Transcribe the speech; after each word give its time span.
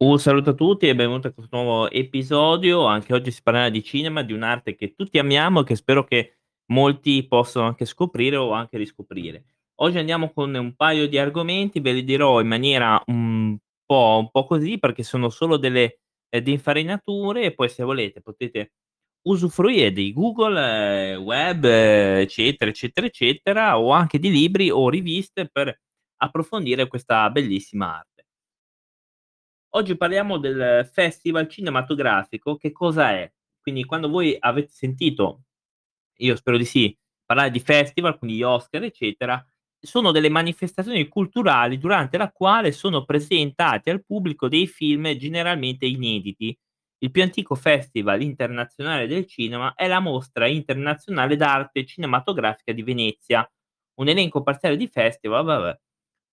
Un 0.00 0.18
saluto 0.20 0.50
a 0.50 0.54
tutti 0.54 0.86
e 0.86 0.94
benvenuti 0.94 1.26
a 1.26 1.32
questo 1.32 1.56
nuovo 1.56 1.90
episodio. 1.90 2.84
Anche 2.84 3.12
oggi 3.14 3.32
si 3.32 3.42
parlerà 3.42 3.68
di 3.68 3.82
cinema, 3.82 4.22
di 4.22 4.32
un'arte 4.32 4.76
che 4.76 4.94
tutti 4.94 5.18
amiamo 5.18 5.60
e 5.60 5.64
che 5.64 5.74
spero 5.74 6.04
che 6.04 6.38
molti 6.66 7.26
possano 7.26 7.66
anche 7.66 7.84
scoprire 7.84 8.36
o 8.36 8.52
anche 8.52 8.76
riscoprire. 8.76 9.44
Oggi 9.80 9.98
andiamo 9.98 10.30
con 10.32 10.54
un 10.54 10.74
paio 10.76 11.08
di 11.08 11.18
argomenti, 11.18 11.80
ve 11.80 11.92
li 11.92 12.04
dirò 12.04 12.40
in 12.40 12.46
maniera 12.46 13.02
un 13.06 13.56
po' 13.84 14.18
un 14.20 14.30
po' 14.30 14.44
così, 14.46 14.78
perché 14.78 15.02
sono 15.02 15.30
solo 15.30 15.56
delle, 15.56 15.98
di 16.28 16.52
infarinature 16.52 17.42
e 17.44 17.54
poi 17.54 17.68
se 17.68 17.82
volete 17.82 18.20
potete 18.20 18.74
usufruire 19.22 19.90
di 19.92 20.12
Google, 20.12 21.14
ehm, 21.14 21.22
web, 21.22 21.64
eh, 21.64 22.20
eccetera, 22.20 22.70
eccetera, 22.70 23.06
eccetera, 23.06 23.78
o 23.80 23.90
anche 23.90 24.18
di 24.20 24.30
libri 24.30 24.70
o 24.70 24.88
riviste 24.88 25.48
per 25.48 25.76
approfondire 26.18 26.86
questa 26.86 27.28
bellissima 27.30 27.96
arte. 27.98 28.17
Oggi 29.72 29.96
parliamo 29.96 30.38
del 30.38 30.88
festival 30.90 31.46
cinematografico. 31.46 32.56
Che 32.56 32.72
cosa 32.72 33.10
è? 33.10 33.30
Quindi 33.60 33.84
quando 33.84 34.08
voi 34.08 34.34
avete 34.38 34.70
sentito, 34.72 35.42
io 36.18 36.36
spero 36.36 36.56
di 36.56 36.64
sì, 36.64 36.96
parlare 37.24 37.50
di 37.50 37.60
festival, 37.60 38.16
quindi 38.18 38.42
Oscar, 38.42 38.82
eccetera, 38.84 39.44
sono 39.78 40.10
delle 40.10 40.30
manifestazioni 40.30 41.06
culturali 41.08 41.78
durante 41.78 42.16
la 42.16 42.32
quale 42.32 42.72
sono 42.72 43.04
presentati 43.04 43.90
al 43.90 44.04
pubblico 44.04 44.48
dei 44.48 44.66
film 44.66 45.14
generalmente 45.16 45.84
inediti. 45.86 46.58
Il 47.00 47.10
più 47.10 47.22
antico 47.22 47.54
festival 47.54 48.22
internazionale 48.22 49.06
del 49.06 49.26
cinema 49.26 49.74
è 49.74 49.86
la 49.86 50.00
Mostra 50.00 50.46
Internazionale 50.46 51.36
d'Arte 51.36 51.84
Cinematografica 51.84 52.72
di 52.72 52.82
Venezia, 52.82 53.48
un 54.00 54.08
elenco 54.08 54.42
parziale 54.42 54.76
di 54.76 54.88
festival, 54.88 55.44
vabbè, 55.44 55.78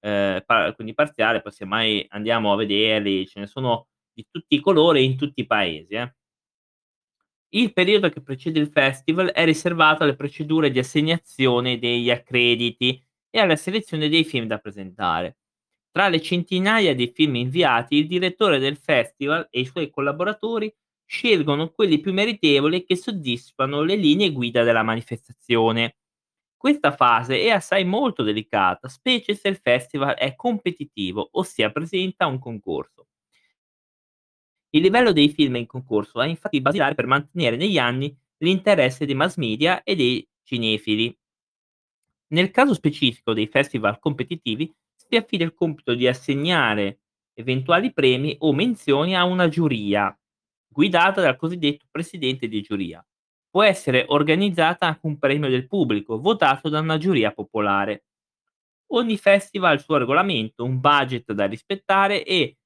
ehm, 0.06 0.44
pa 0.46 0.74
quindi 0.76 0.94
parziale, 0.94 1.42
poi 1.42 1.52
semmai 1.52 2.06
andiamo 2.10 2.54
a 2.54 2.56
vederli, 2.58 3.28
ce 3.28 3.40
ne 3.42 3.48
sono 3.48 3.88
di 4.14 4.26
tutti 4.32 4.56
i 4.56 4.60
colori 4.62 5.04
in 5.06 5.18
tutti 5.18 5.42
i 5.42 5.46
paesi, 5.48 5.96
eh. 5.96 6.14
Il 7.54 7.72
periodo 7.74 8.10
che 8.10 8.22
precede 8.22 8.60
il 8.60 8.70
festival 8.70 9.28
è 9.32 9.46
riservato 9.46 10.04
alle 10.04 10.16
procedure 10.16 10.70
di 10.72 10.80
assegnazione 10.80 11.80
degli 11.80 12.10
accrediti 12.12 13.02
e 13.30 13.40
alla 13.40 13.56
selezione 13.56 14.10
dei 14.10 14.24
film 14.26 14.46
da 14.48 14.58
presentare. 14.58 15.38
Tra 15.92 16.10
le 16.10 16.22
centinaia 16.22 16.94
di 16.94 17.12
film 17.14 17.36
inviati, 17.36 17.96
il 17.98 18.08
direttore 18.08 18.60
del 18.60 18.78
festival 18.78 19.48
e 19.50 19.62
i 19.62 19.66
suoi 19.66 19.90
collaboratori 19.90 20.74
scelgono 21.06 21.70
quelli 21.70 22.00
più 22.00 22.12
meritevoli 22.14 22.84
che 22.84 22.96
soddisfano 22.98 23.82
le 23.84 23.96
linee 23.96 24.32
guida 24.32 24.64
della 24.64 24.84
manifestazione. 24.84 25.96
Questa 26.66 26.96
fase 26.96 27.42
è 27.42 27.50
assai 27.50 27.86
molto 27.86 28.24
delicata, 28.24 28.88
specie 28.88 29.36
se 29.36 29.50
il 29.50 29.58
festival 29.58 30.16
è 30.16 30.34
competitivo, 30.34 31.30
ossia 31.34 31.72
presenta 31.72 32.26
un 32.26 32.40
concorso. 32.40 33.10
Il 34.72 34.82
livello 34.82 35.12
dei 35.12 35.30
film 35.30 35.58
in 35.58 35.68
concorso 35.68 36.20
è 36.24 36.28
infatti 36.28 36.62
basilare 36.62 36.96
per 36.96 37.06
mantenere 37.06 37.56
negli 37.56 37.78
anni 37.78 38.18
l'interesse 38.38 39.06
dei 39.06 39.14
mass 39.14 39.36
media 39.36 39.84
e 39.84 39.96
dei 39.96 40.28
cinefili. 40.42 41.16
Nel 42.30 42.50
caso 42.50 42.74
specifico 42.74 43.34
dei 43.34 43.46
festival 43.46 44.00
competitivi 44.00 44.76
si 44.96 45.16
affida 45.18 45.44
il 45.44 45.54
compito 45.54 45.94
di 45.94 46.08
assegnare 46.08 47.02
eventuali 47.36 47.94
premi 47.94 48.36
o 48.40 48.52
menzioni 48.54 49.16
a 49.16 49.24
una 49.24 49.50
giuria, 49.50 50.20
guidata 50.68 51.22
dal 51.22 51.36
cosiddetto 51.36 51.86
presidente 51.92 52.48
di 52.48 52.62
giuria. 52.62 53.06
Può 53.56 53.64
essere 53.64 54.04
organizzata 54.10 54.86
anche 54.86 55.00
un 55.04 55.18
premio 55.18 55.48
del 55.48 55.66
pubblico, 55.66 56.20
votato 56.20 56.68
da 56.68 56.82
una 56.82 56.98
giuria 56.98 57.32
popolare. 57.32 58.04
Ogni 58.88 59.16
festival 59.16 59.72
ha 59.72 59.74
il 59.76 59.80
suo 59.80 59.96
regolamento, 59.96 60.66
un 60.66 60.82
budget 60.82 61.32
da 61.32 61.46
rispettare 61.46 62.26
e 62.26 62.58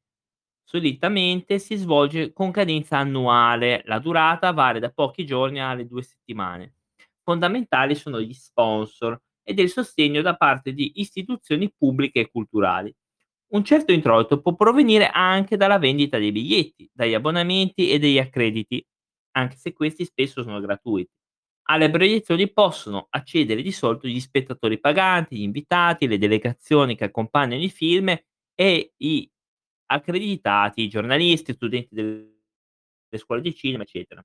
solitamente 0.63 1.59
si 1.59 1.75
svolge 1.75 2.33
con 2.33 2.49
cadenza 2.49 2.97
annuale. 2.97 3.83
La 3.85 3.99
durata 3.99 4.51
varia 4.51 4.79
da 4.79 4.89
pochi 4.89 5.27
giorni 5.27 5.61
alle 5.61 5.85
due 5.85 6.01
settimane. 6.01 6.77
Fondamentali 7.21 7.93
sono 7.93 8.19
gli 8.19 8.33
sponsor 8.33 9.15
e 9.43 9.53
del 9.53 9.69
sostegno 9.69 10.23
da 10.23 10.35
parte 10.35 10.73
di 10.73 10.93
istituzioni 10.95 11.71
pubbliche 11.71 12.21
e 12.21 12.31
culturali. 12.31 12.91
Un 13.49 13.63
certo 13.63 13.91
introito 13.91 14.41
può 14.41 14.55
provenire 14.55 15.07
anche 15.07 15.55
dalla 15.55 15.77
vendita 15.77 16.17
dei 16.17 16.31
biglietti, 16.31 16.89
dagli 16.91 17.13
abbonamenti 17.13 17.91
e 17.91 17.99
degli 17.99 18.17
accrediti, 18.17 18.83
anche 19.39 19.57
se 19.57 19.73
questi 19.73 20.05
spesso 20.05 20.43
sono 20.43 20.59
gratuiti. 20.59 21.11
Alle 21.69 21.89
proiezioni 21.89 22.51
possono 22.51 23.07
accedere 23.09 23.61
di 23.61 23.71
solito 23.71 24.07
gli 24.07 24.19
spettatori 24.19 24.79
paganti, 24.79 25.37
gli 25.37 25.43
invitati, 25.43 26.07
le 26.07 26.17
delegazioni 26.17 26.95
che 26.95 27.05
accompagnano 27.05 27.61
i 27.61 27.69
film 27.69 28.15
e 28.55 28.93
i 28.97 29.31
accreditati, 29.91 30.83
i 30.83 30.89
giornalisti, 30.89 31.53
studenti 31.53 31.93
delle 31.93 32.37
scuole 33.17 33.41
di 33.41 33.53
cinema, 33.55 33.83
eccetera. 33.83 34.23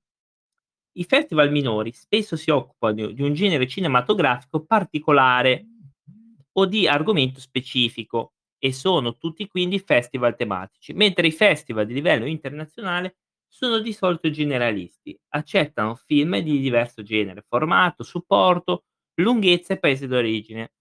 I 0.97 1.03
festival 1.03 1.51
minori 1.51 1.91
spesso 1.91 2.35
si 2.35 2.51
occupano 2.51 3.07
di 3.07 3.21
un 3.21 3.33
genere 3.33 3.67
cinematografico 3.67 4.63
particolare 4.63 5.65
o 6.53 6.65
di 6.65 6.87
argomento 6.87 7.39
specifico 7.39 8.33
e 8.57 8.71
sono 8.71 9.17
tutti 9.17 9.47
quindi 9.47 9.79
festival 9.79 10.35
tematici, 10.35 10.93
mentre 10.93 11.27
i 11.27 11.31
festival 11.31 11.85
di 11.85 11.93
livello 11.93 12.25
internazionale 12.25 13.17
sono 13.55 13.79
di 13.79 13.93
solito 13.93 14.29
generalisti, 14.29 15.17
accettano 15.29 15.95
film 15.95 16.37
di 16.39 16.59
diverso 16.59 17.03
genere, 17.03 17.45
formato, 17.47 18.03
supporto, 18.03 18.83
lunghezza 19.15 19.73
e 19.73 19.79
paese 19.79 20.07
d'origine, 20.07 20.73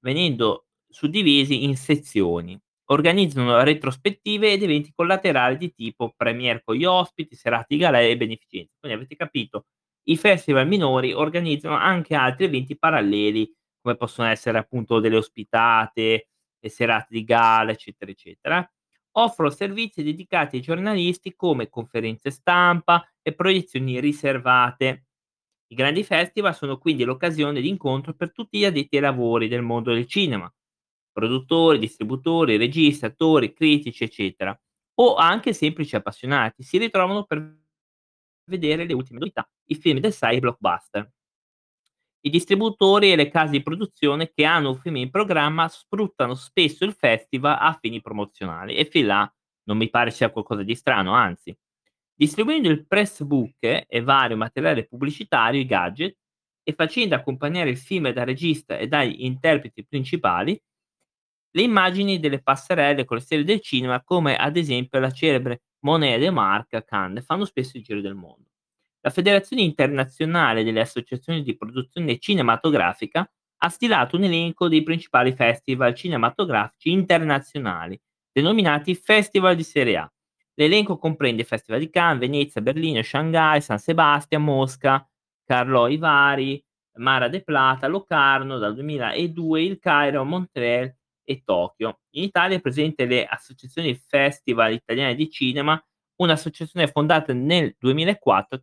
venendo 0.00 0.66
suddivisi 0.88 1.62
in 1.64 1.76
sezioni. 1.76 2.58
Organizzano 2.86 3.62
retrospettive 3.62 4.52
ed 4.52 4.62
eventi 4.62 4.92
collaterali 4.94 5.56
di 5.56 5.72
tipo 5.72 6.12
premiere 6.16 6.62
con 6.64 6.74
gli 6.74 6.84
ospiti, 6.84 7.36
serate 7.36 7.66
di 7.68 7.76
galà 7.78 8.00
e 8.00 8.16
beneficenza. 8.16 8.74
Quindi 8.80 8.98
avete 8.98 9.14
capito, 9.16 9.66
i 10.08 10.16
festival 10.16 10.66
minori 10.66 11.12
organizzano 11.12 11.76
anche 11.76 12.14
altri 12.16 12.44
eventi 12.46 12.76
paralleli, 12.76 13.50
come 13.80 13.96
possono 13.96 14.28
essere 14.28 14.58
appunto 14.58 14.98
delle 15.00 15.16
ospitate, 15.16 16.28
serate 16.60 17.06
di 17.10 17.24
gala, 17.24 17.70
eccetera, 17.70 18.10
eccetera 18.10 18.68
offrono 19.16 19.50
servizi 19.50 20.02
dedicati 20.02 20.56
ai 20.56 20.62
giornalisti 20.62 21.34
come 21.34 21.68
conferenze 21.68 22.30
stampa 22.30 23.06
e 23.22 23.34
proiezioni 23.34 24.00
riservate. 24.00 25.06
I 25.68 25.74
grandi 25.74 26.04
festival 26.04 26.54
sono 26.54 26.78
quindi 26.78 27.04
l'occasione 27.04 27.60
di 27.60 27.68
incontro 27.68 28.14
per 28.14 28.32
tutti 28.32 28.58
gli 28.58 28.64
addetti 28.64 28.96
ai 28.96 29.02
lavori 29.02 29.48
del 29.48 29.62
mondo 29.62 29.92
del 29.92 30.06
cinema, 30.06 30.52
produttori, 31.12 31.78
distributori, 31.78 32.56
registi, 32.56 33.04
attori, 33.04 33.52
critici, 33.52 34.04
eccetera, 34.04 34.58
o 34.96 35.14
anche 35.14 35.52
semplici 35.52 35.96
appassionati, 35.96 36.62
si 36.62 36.78
ritrovano 36.78 37.24
per 37.24 37.62
vedere 38.46 38.84
le 38.84 38.92
ultime 38.92 39.20
novità, 39.20 39.48
i 39.66 39.74
film 39.74 40.00
del 40.00 40.12
sai 40.12 40.38
blockbuster. 40.40 41.10
I 42.26 42.30
distributori 42.30 43.12
e 43.12 43.16
le 43.16 43.28
case 43.28 43.50
di 43.50 43.62
produzione 43.62 44.32
che 44.32 44.46
hanno 44.46 44.70
un 44.70 44.78
film 44.78 44.96
in 44.96 45.10
programma 45.10 45.68
sfruttano 45.68 46.34
spesso 46.34 46.86
il 46.86 46.94
festival 46.94 47.58
a 47.60 47.76
fini 47.78 48.00
promozionali 48.00 48.76
e 48.76 48.86
fin 48.86 49.06
là 49.06 49.30
non 49.64 49.76
mi 49.76 49.90
pare 49.90 50.10
sia 50.10 50.30
qualcosa 50.30 50.62
di 50.62 50.74
strano, 50.74 51.12
anzi. 51.12 51.54
Distribuendo 52.14 52.70
il 52.70 52.86
press 52.86 53.22
book 53.24 53.56
e 53.60 54.00
vario 54.02 54.38
materiale 54.38 54.86
pubblicitario, 54.86 55.60
i 55.60 55.66
gadget, 55.66 56.16
e 56.62 56.72
facendo 56.72 57.14
accompagnare 57.14 57.68
il 57.68 57.76
film 57.76 58.10
dal 58.10 58.24
regista 58.24 58.78
e 58.78 58.88
dagli 58.88 59.16
interpreti 59.24 59.84
principali, 59.86 60.58
le 61.50 61.62
immagini 61.62 62.18
delle 62.18 62.42
passerelle 62.42 63.04
con 63.04 63.18
le 63.18 63.22
stelle 63.22 63.44
del 63.44 63.60
cinema, 63.60 64.02
come 64.02 64.34
ad 64.36 64.56
esempio 64.56 64.98
la 64.98 65.10
celebre 65.10 65.64
Monet 65.80 66.18
de 66.18 66.30
Marc 66.30 66.72
a 66.72 66.82
Cannes, 66.82 67.24
fanno 67.26 67.44
spesso 67.44 67.76
il 67.76 67.82
giro 67.82 68.00
del 68.00 68.14
mondo. 68.14 68.48
La 69.04 69.10
Federazione 69.10 69.60
internazionale 69.60 70.64
delle 70.64 70.80
associazioni 70.80 71.42
di 71.42 71.58
produzione 71.58 72.18
cinematografica 72.18 73.30
ha 73.58 73.68
stilato 73.68 74.16
un 74.16 74.24
elenco 74.24 74.66
dei 74.66 74.82
principali 74.82 75.32
festival 75.32 75.94
cinematografici 75.94 76.90
internazionali, 76.90 78.00
denominati 78.32 78.94
Festival 78.94 79.56
di 79.56 79.62
Serie 79.62 79.96
A. 79.98 80.10
L'elenco 80.54 80.96
comprende 80.96 81.42
i 81.42 81.44
Festival 81.44 81.80
di 81.80 81.90
Cannes, 81.90 82.20
Venezia, 82.20 82.62
Berlino, 82.62 83.02
Shanghai, 83.02 83.60
San 83.60 83.78
Sebastian, 83.78 84.42
Mosca, 84.42 85.06
Carlo 85.44 85.86
Vari, 85.98 86.64
Mara 86.94 87.28
de 87.28 87.42
Plata, 87.42 87.86
Locarno 87.88 88.56
dal 88.56 88.72
2002, 88.72 89.62
il 89.64 89.78
Cairo, 89.80 90.24
Montreal 90.24 90.96
e 91.22 91.42
Tokyo. 91.44 92.00
In 92.12 92.22
Italia 92.22 92.56
è 92.56 92.60
presente 92.62 93.04
le 93.04 93.26
associazioni 93.26 93.94
Festival 93.94 94.72
Italiane 94.72 95.14
di 95.14 95.28
Cinema, 95.28 95.78
un'associazione 96.16 96.86
fondata 96.86 97.34
nel 97.34 97.76
2004 97.78 98.62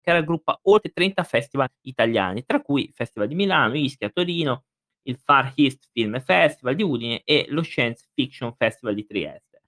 che 0.00 0.12
raggruppa 0.12 0.58
oltre 0.64 0.92
30 0.92 1.22
festival 1.24 1.68
italiani, 1.82 2.44
tra 2.44 2.60
cui 2.60 2.84
il 2.86 2.92
Festival 2.94 3.28
di 3.28 3.34
Milano, 3.34 3.74
Ischia, 3.74 4.10
Torino, 4.10 4.64
il 5.02 5.16
Far 5.16 5.52
East 5.56 5.88
Film 5.92 6.20
Festival 6.20 6.74
di 6.74 6.82
Udine 6.82 7.22
e 7.24 7.46
lo 7.48 7.62
Science 7.62 8.06
Fiction 8.14 8.54
Festival 8.54 8.94
di 8.94 9.06
Trieste. 9.06 9.62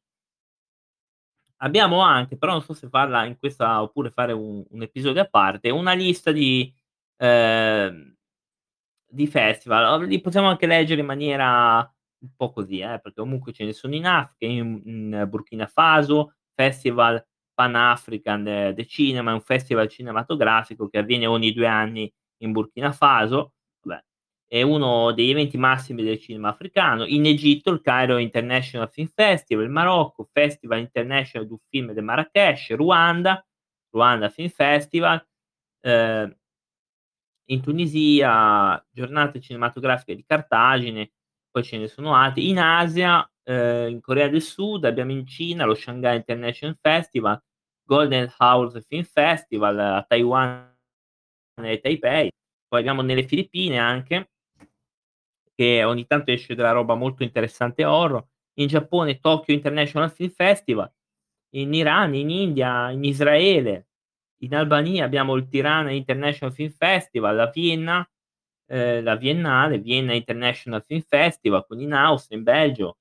Abbiamo 1.63 2.01
anche, 2.01 2.39
però 2.39 2.53
non 2.53 2.63
so 2.63 2.73
se 2.73 2.89
farla 2.89 3.25
in 3.27 3.37
questa 3.39 3.83
oppure 3.83 4.11
fare 4.11 4.33
un, 4.33 4.65
un 4.67 4.83
episodio 4.83 5.21
a 5.21 5.27
parte, 5.27 5.69
una 5.69 5.93
lista 5.93 6.33
di, 6.33 6.73
eh, 7.19 8.15
di 9.07 9.27
festival. 9.27 10.07
Li 10.07 10.21
possiamo 10.21 10.49
anche 10.49 10.67
leggere 10.67 11.01
in 11.01 11.07
maniera 11.07 11.79
un 12.23 12.31
po' 12.35 12.51
così, 12.51 12.79
eh, 12.81 12.99
perché 13.01 13.21
comunque 13.21 13.53
ce 13.53 13.65
ne 13.65 13.73
sono 13.73 13.95
in 13.95 14.07
Africa, 14.07 14.47
in 14.47 14.81
in 14.85 15.27
Burkina 15.29 15.67
Faso, 15.67 16.35
Festival 16.55 17.23
Pan 17.61 17.77
African 17.77 18.43
de 18.43 18.73
de 18.73 18.87
Cinema, 18.87 19.35
un 19.35 19.43
festival 19.43 19.87
cinematografico 19.87 20.89
che 20.89 20.97
avviene 20.97 21.27
ogni 21.27 21.53
2 21.53 21.67
anni 21.67 22.11
in 22.39 22.53
Burkina 22.53 22.91
Faso, 22.91 23.53
vabbè, 23.83 24.03
è 24.47 24.63
uno 24.63 25.13
degli 25.13 25.29
eventi 25.29 25.59
massimi 25.59 26.03
del 26.03 26.19
cinema 26.19 26.49
africano. 26.49 27.05
In 27.05 27.27
Egitto 27.27 27.71
il 27.71 27.83
Cairo 27.83 28.17
International 28.17 28.91
Film 28.91 29.09
Festival, 29.15 29.65
il 29.65 29.71
Marocco, 29.71 30.27
Festival 30.33 30.79
International 30.79 31.47
du 31.47 31.61
Film 31.69 31.93
de 31.93 32.01
Marrakech, 32.01 32.71
Ruanda, 32.71 33.45
Ruanda 33.91 34.31
Film 34.31 34.49
Festival, 34.49 35.23
ehm 35.83 36.35
in 37.51 37.61
Tunisia, 37.61 38.83
giornate 38.91 39.41
cinematografiche 39.41 40.15
di 40.15 40.25
Cartagine, 40.25 41.11
poi 41.51 41.65
ce 41.65 41.79
ne 41.79 41.89
sono 41.89 42.15
altri. 42.15 42.49
In 42.49 42.59
Asia, 42.61 43.29
ehm, 43.43 43.91
in 43.91 44.01
Corea 44.01 44.29
del 44.29 44.41
Sud, 44.41 44.85
abbiamo 44.85 45.11
in 45.11 45.27
Cina 45.27 45.65
lo 45.65 45.75
Shanghai 45.75 46.17
International 46.17 46.79
Festival, 46.81 47.43
Golden 47.91 48.33
House 48.39 48.81
Film 48.83 49.03
Festival 49.03 49.77
a 49.77 50.05
Taiwan 50.09 50.73
e 51.61 51.81
Taipei. 51.81 52.31
Poi 52.69 52.79
abbiamo 52.79 53.03
nelle 53.03 53.27
Filippine 53.27 53.79
anche 53.79 54.31
che 55.57 55.83
ogni 55.83 56.07
tanto 56.07 56.31
esce 56.31 56.55
della 56.55 56.71
roba 56.71 56.95
molto 56.95 57.25
interessante 57.25 57.85
horror. 57.85 58.25
In 58.61 58.69
Giappone 58.69 59.19
Tokyo 59.19 59.53
International 59.53 60.09
Film 60.13 60.31
Festival, 60.31 60.89
in 61.57 61.75
Iran, 61.75 62.15
in 62.15 62.31
India, 62.31 62.91
in 62.91 63.03
Israele, 63.03 63.89
in 64.43 64.55
Albania 64.55 65.05
abbiamo 65.05 65.35
il 65.35 65.49
Tirana 65.49 65.91
International 65.91 66.55
Film 66.55 66.71
Festival, 66.71 67.41
a 67.41 67.51
Vienna, 67.53 68.09
ehm, 68.67 69.03
la 69.03 69.17
Biennale, 69.17 69.79
Vienna 69.81 70.15
International 70.15 70.85
Film 70.85 71.03
Festival, 71.03 71.67
quindi 71.67 71.87
in 71.87 71.93
Austria, 71.93 72.39
in 72.39 72.45
Belgio. 72.45 72.99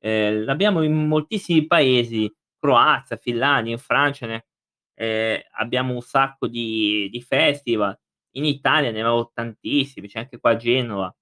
Ehm, 0.00 0.44
l'abbiamo 0.44 0.82
in 0.82 1.06
moltissimi 1.06 1.66
paesi, 1.66 2.32
Croazia, 2.64 3.16
Finlandia, 3.18 3.72
in 3.72 3.78
Francia 3.78 4.26
ne 4.26 4.46
ehm, 4.94 5.40
abbiamo 5.58 5.92
un 5.94 6.00
sacco 6.02 6.46
di 6.48 7.08
di 7.10 7.20
festival. 7.22 7.98
In 8.36 8.44
Italia 8.46 8.90
ne 8.90 9.00
avevo 9.00 9.30
tantissimi, 9.34 10.08
c'è 10.08 10.20
anche 10.20 10.38
qua 10.40 10.52
a 10.52 10.56
Genova. 10.56 11.14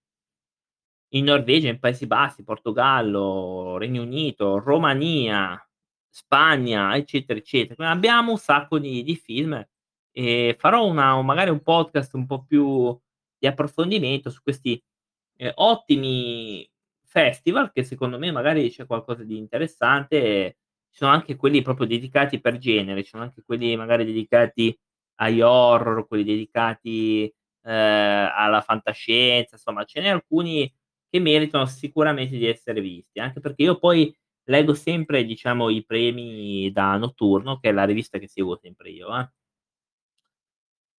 In 1.15 1.25
Norvegia, 1.25 1.69
in 1.69 1.79
Paesi 1.79 2.06
Bassi, 2.06 2.43
Portogallo, 2.43 3.77
Regno 3.77 4.00
Unito, 4.03 4.59
Romania, 4.59 5.62
Spagna, 6.09 6.97
eccetera, 6.97 7.39
eccetera. 7.39 7.75
Quindi 7.75 7.93
abbiamo 7.94 8.31
un 8.33 8.39
sacco 8.39 8.79
di 8.79 9.03
di 9.03 9.15
film 9.17 9.62
e 10.11 10.56
farò 10.59 10.87
una 10.87 11.15
un 11.15 11.27
magari 11.27 11.50
un 11.50 11.61
podcast 11.62 12.15
un 12.15 12.27
po' 12.27 12.44
più 12.44 12.99
di 13.39 13.47
approfondimento 13.47 14.31
su 14.31 14.41
questi, 14.43 14.83
ehm, 15.37 15.53
ottimi 15.56 16.67
festival 17.05 17.73
che 17.73 17.85
secondo 17.85 18.19
me 18.19 18.31
magari 18.33 18.71
c'è 18.71 18.87
qualcosa 18.87 19.23
di 19.25 19.37
interessante. 19.37 20.56
Ci 20.93 20.99
sono 20.99 21.11
anche 21.12 21.37
quelli 21.37 21.62
proprio 21.62 21.87
dedicati 21.87 22.39
per 22.39 22.59
genere, 22.59 23.03
ci 23.03 23.09
sono 23.11 23.23
anche 23.23 23.43
quelli 23.47 23.75
magari 23.77 24.05
dedicati 24.05 24.79
agli 25.17 25.41
horror, 25.41 26.06
quelli 26.06 26.23
dedicati, 26.23 27.33
ehm, 27.62 28.31
alla 28.35 28.61
fantascienza, 28.61 29.55
insomma 29.55 29.85
ce 29.85 30.00
n'è 30.03 30.09
alcuni 30.09 30.71
che 31.09 31.19
meritano 31.19 31.65
sicuramente 31.67 32.37
di 32.37 32.47
essere 32.47 32.81
visti, 32.83 33.21
anche 33.21 33.41
perché 33.41 33.62
io 33.62 33.79
poi 33.79 34.15
leggo 34.44 34.75
sempre, 34.75 35.25
diciamo, 35.25 35.71
i 35.71 35.83
premi 35.85 36.71
da 36.73 36.97
Notturno, 36.99 37.59
che 37.59 37.71
è 37.71 37.73
la 37.73 37.85
rivista 37.85 38.19
che 38.19 38.29
seguo 38.29 38.59
sempre 38.61 38.91
io, 38.91 39.19
eh. 39.19 39.29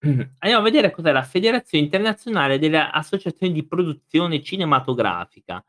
Andiamo 0.39 0.59
a 0.59 0.61
vedere 0.61 0.91
cos'è 0.91 1.11
la 1.11 1.23
Federazione 1.23 1.83
Internazionale 1.85 2.59
delle 2.59 2.79
Associazioni 2.79 3.53
di 3.53 3.65
Produzione 3.65 4.41
Cinematografica, 4.43 5.63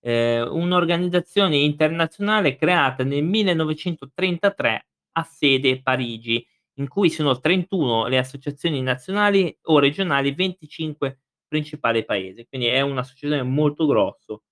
ehm, 0.00 0.48
un'organizzazione 0.54 1.56
internazionale 1.56 2.56
creata 2.56 3.04
nel 3.04 3.24
1933 3.24 4.86
ha 5.12 5.22
sede 5.24 5.82
Parigi, 5.82 6.44
in 6.74 6.88
cui 6.88 7.10
sono 7.10 7.38
31 7.40 8.06
le 8.06 8.18
associazioni 8.18 8.80
nazionali 8.82 9.56
o 9.64 9.78
regionali, 9.78 10.32
25 10.34 11.20
principali 11.48 12.04
paesi. 12.04 12.46
Quindi 12.48 12.68
è 12.68 12.80
un'associazione 12.80 13.42
molto 13.42 13.86
grosso 13.86 14.42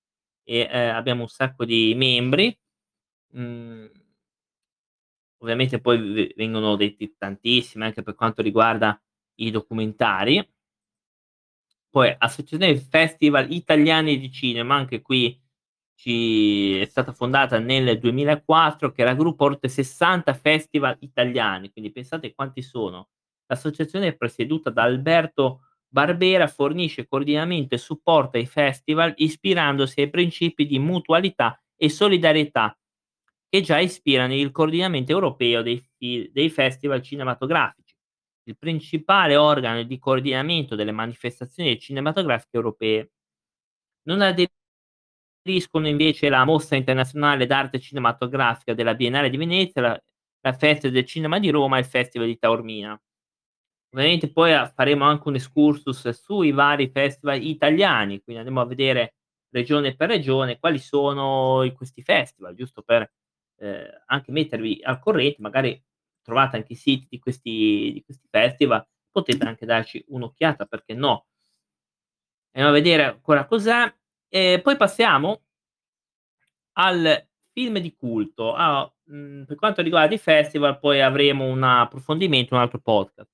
e, 0.44 0.68
ehm, 0.70 0.94
abbiamo 0.96 1.22
un 1.22 1.28
sacco 1.28 1.64
di 1.64 1.94
membri. 1.96 2.56
Mhmm 3.34 3.90
ovviamente 5.42 5.80
poi 5.80 6.32
vengono 6.36 6.76
detti 6.76 7.14
tantissimi 7.16 7.84
anche 7.84 8.02
per 8.02 8.14
quanto 8.14 8.42
riguarda 8.42 9.00
i 9.36 9.50
documentari. 9.50 10.44
Poi 11.90 12.14
Associazione 12.18 12.76
Festival 12.76 13.50
Italiani 13.52 14.18
di 14.18 14.30
Cinema, 14.30 14.74
anche 14.74 15.00
qui 15.00 15.40
ci 15.94 16.78
è 16.78 16.84
stata 16.84 17.12
fondata 17.12 17.58
nel 17.58 17.98
2004 17.98 18.92
che 18.92 19.04
raggruppa 19.04 19.44
oltre 19.44 19.68
60 19.68 20.32
festival 20.34 20.96
italiani, 21.00 21.70
quindi 21.72 21.90
pensate 21.90 22.34
quanti 22.34 22.62
sono. 22.62 23.08
L'associazione 23.46 24.14
presieduta 24.16 24.70
da 24.70 24.82
Alberto 24.82 25.62
Barbera, 25.88 26.46
fornisce 26.46 27.08
coordinamento 27.08 27.74
e 27.74 27.78
supporto 27.78 28.36
ai 28.36 28.46
festival 28.46 29.14
ispirandosi 29.16 30.00
ai 30.02 30.10
principi 30.10 30.66
di 30.66 30.78
mutualità 30.78 31.60
e 31.74 31.88
solidarietà 31.88 32.78
che 33.48 33.62
già 33.62 33.78
ispirano 33.78 34.34
il 34.34 34.50
coordinamento 34.50 35.12
europeo 35.12 35.62
dei 35.62 35.82
dei 35.98 36.50
festival 36.50 37.02
cinematografici, 37.02 37.87
il 38.50 38.56
principale 38.58 39.36
organo 39.36 39.82
di 39.82 39.98
coordinamento 39.98 40.74
delle 40.74 40.92
manifestazioni 40.92 41.78
cinematografiche 41.78 42.56
europee. 42.56 43.10
Non 44.08 44.20
aderiscono 44.22 45.88
invece 45.88 46.28
la 46.28 46.44
Mostra 46.44 46.76
Internazionale 46.76 47.46
d'Arte 47.46 47.80
Cinematografica 47.80 48.74
della 48.74 48.94
Biennale 48.94 49.30
di 49.30 49.36
Venezia, 49.36 49.80
la 49.82 50.02
la 50.40 50.52
Festa 50.52 50.88
del 50.88 51.04
Cinema 51.04 51.38
di 51.38 51.50
Roma 51.50 51.76
e 51.76 51.80
il 51.80 51.86
Festival 51.86 52.26
di 52.26 52.38
Taormina. 52.38 53.00
Ovviamente 53.90 54.30
poi 54.30 54.52
a 54.52 54.66
faremo 54.68 55.04
anche 55.04 55.28
un 55.28 55.34
excursus 55.36 56.08
sui 56.10 56.52
vari 56.52 56.90
festival 56.90 57.42
italiani, 57.42 58.22
quindi 58.22 58.42
andremo 58.42 58.60
a 58.60 58.66
vedere 58.66 59.14
regione 59.50 59.96
per 59.96 60.10
regione 60.10 60.58
quali 60.58 60.78
sono 60.78 61.66
questi 61.74 62.02
festival, 62.02 62.54
giusto 62.54 62.82
per, 62.82 63.10
ehm, 63.58 64.02
anche 64.06 64.30
mettervi 64.30 64.80
al 64.82 64.98
corrente, 65.00 65.40
magari 65.40 65.82
trovate 66.28 66.56
anche 66.56 66.74
i 66.74 66.76
siti 66.76 67.06
di 67.08 67.18
questi 67.18 67.90
di 67.94 68.02
questi 68.04 68.26
festival, 68.30 68.86
potete 69.10 69.46
anche 69.46 69.64
darci 69.64 70.04
un'occhiata, 70.08 70.66
perché 70.66 70.92
no. 70.92 71.24
Andiamo 72.52 72.68
a 72.76 72.80
vedere 72.80 73.04
ancora 73.04 73.46
cos'è, 73.46 73.90
e 74.28 74.60
poi 74.62 74.76
passiamo 74.76 75.40
al 76.72 77.26
film 77.52 77.78
di 77.78 77.94
culto. 77.96 78.54
Allora, 78.54 78.92
mhmm, 79.04 79.44
per 79.44 79.56
quanto 79.56 79.82
riguarda 79.82 80.14
i 80.14 80.18
festival 80.18 80.78
poi 80.78 81.00
avremo 81.00 81.44
un 81.44 81.62
approfondimento, 81.62 82.54
un 82.54 82.60
altro 82.60 82.78
podcast. 82.78 83.30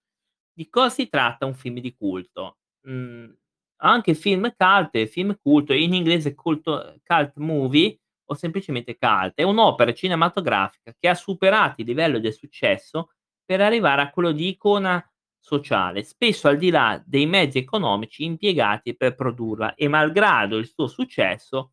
Di 0.53 0.69
cosa 0.69 0.91
si 0.91 1.09
tratta 1.09 1.47
un 1.47 1.55
film 1.55 1.81
di 1.81 1.95
culto? 1.95 2.59
Mhmm, 2.83 3.37
anche 3.83 4.15
film 4.15 4.55
cult 4.57 5.07
film 5.07 5.37
culto, 5.43 5.73
in 5.73 5.95
inglese 5.95 6.35
culto 6.35 6.97
cult 7.05 7.33
movie 7.37 7.99
o 8.27 8.35
semplicemente 8.35 8.97
cult, 8.97 9.35
è 9.35 9.43
un'opera 9.43 9.93
cinematografica 9.93 10.95
che 10.99 11.09
ha 11.09 11.15
superato 11.15 11.81
il 11.81 11.87
livello 11.87 12.19
del 12.19 12.33
successo 12.33 13.11
per 13.45 13.61
arrivare 13.61 14.03
a 14.03 14.11
quello 14.11 14.33
di 14.33 14.49
icona 14.49 15.03
sociale, 15.39 16.03
spesso 16.05 16.49
al 16.49 16.57
di 16.57 16.71
là 16.71 17.03
dei 17.05 17.27
mezzi 17.27 17.59
economici 17.59 18.25
impiegati 18.25 18.97
per 18.97 19.15
produrla 19.15 19.75
e 19.75 19.89
malgrado 19.89 20.57
il 20.57 20.67
suo 20.67 20.87
successo 20.87 21.73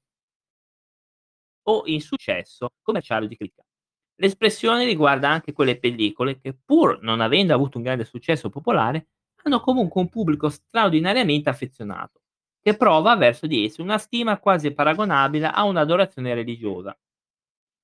o 1.64 1.84
insuccesso 1.86 2.70
commerciale 2.82 3.28
di 3.28 3.38
critica. 3.38 3.64
L'espressione 4.16 4.86
riguarda 4.86 5.30
anche 5.30 5.54
quelle 5.54 5.80
pellicole 5.80 6.40
che, 6.40 6.54
pur 6.54 7.02
non 7.02 7.22
avendo 7.22 7.54
avuto 7.54 7.78
un 7.78 7.84
grande 7.84 8.04
successo 8.06 8.50
popolare, 8.50 9.08
hanno 9.44 9.60
comunque 9.62 10.02
un 10.02 10.10
pubblico 10.10 10.50
straordinariamente 10.50 11.50
affezionato, 11.50 12.21
che 12.62 12.78
prova 12.78 13.16
verso 13.16 13.48
di 13.48 13.66
esse 13.66 13.82
una 13.82 13.98
stima 13.98 14.40
quasi 14.40 14.72
paragonabile 14.72 15.48
a 15.48 15.64
un'adorazione 15.64 16.34
religiosa, 16.34 16.98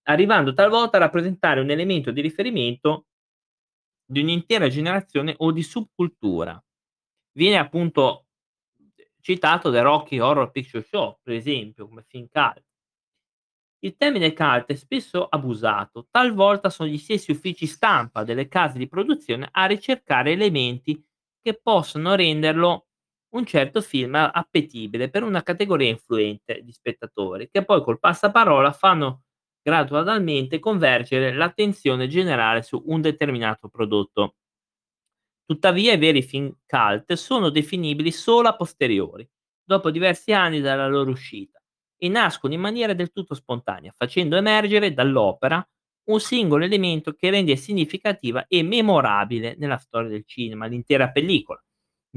arrivando 0.04 0.54
talvolta 0.54 0.98
a 0.98 1.02
rappresentare 1.02 1.60
un 1.60 1.70
elemento 1.72 2.12
di 2.12 2.22
riferimento 2.22 3.08
di 4.06 4.22
un'intera 4.22 4.70
generazione 4.70 5.34
o 5.38 5.52
di 5.52 5.64
subcultura. 5.64 6.64
Viene 7.34 7.58
appunto 7.58 8.28
citato 9.20 9.72
The 9.72 9.82
Rocky 9.82 10.20
Horror 10.20 10.52
Picture 10.52 10.84
Show, 10.84 11.20
per 11.22 11.34
esempio, 11.34 11.88
come 11.88 12.06
film 12.08 12.28
cult. 12.32 12.64
Il 13.80 13.96
termine 13.98 14.34
cult 14.34 14.68
è 14.68 14.76
spesso 14.76 15.26
abusato, 15.26 16.08
talvolta 16.10 16.70
sono 16.70 16.90
gli 16.90 16.98
stessi 16.98 17.32
uffici 17.32 17.68
stampa 17.68 18.24
delle 18.24 18.48
case 18.48 18.78
di 18.78 18.88
produzione 18.88 19.50
a 19.52 19.66
ricercare 19.66 20.32
elementi 20.32 21.04
che 21.42 21.60
possono 21.62 22.16
renderlo 22.16 22.87
un 23.30 23.46
certo 23.46 23.82
film 23.82 24.16
appetibile 24.16 25.10
per 25.10 25.24
una 25.24 25.44
categoria 25.44 25.90
influente 25.90 26.62
di 26.64 26.72
spettatori, 26.72 27.50
che 27.50 27.64
poi 27.66 27.82
col 27.84 28.00
passaparola 28.00 28.72
fanno 28.72 29.24
gradualmente 29.62 30.60
convergere 30.60 31.34
l'attenzione 31.34 32.08
generale 32.08 32.62
su 32.64 32.82
un 32.86 33.02
determinato 33.02 33.68
prodotto. 33.70 34.36
Tuttavia 35.46 35.94
i 35.94 35.98
veri 35.98 36.22
film 36.22 36.54
cult 36.66 37.14
sono 37.14 37.50
definibili 37.50 38.12
solo 38.12 38.50
a 38.50 38.56
posteriori, 38.56 39.28
dopo 39.64 39.90
diversi 39.92 40.34
anni 40.34 40.60
dalla 40.62 40.88
loro 40.88 41.12
uscita. 41.12 41.60
e 42.00 42.10
nascono 42.10 42.54
in 42.54 42.60
maniera 42.60 42.94
del 42.94 43.12
tutto 43.12 43.34
spontanea, 43.34 43.92
facendo 43.98 44.36
emergere 44.36 44.94
dall'opera 44.94 45.68
un 46.10 46.20
singolo 46.20 46.64
elemento 46.64 47.14
che 47.14 47.32
rende 47.32 47.56
significativa 47.56 48.46
e 48.48 48.62
memorabile 48.62 49.56
nella 49.58 49.78
storia 49.78 50.10
del 50.10 50.24
cinema 50.26 50.68
l'intera 50.68 51.10
pellicola. 51.10 51.60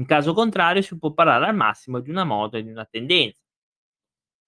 In 0.01 0.07
caso 0.07 0.33
contrario 0.33 0.81
si 0.81 0.97
può 0.97 1.13
parlare 1.13 1.45
al 1.45 1.55
massimo 1.55 1.99
di 1.99 2.09
una 2.09 2.23
moda 2.23 2.57
e 2.57 2.63
di 2.63 2.71
una 2.71 2.85
tendenza 2.85 3.39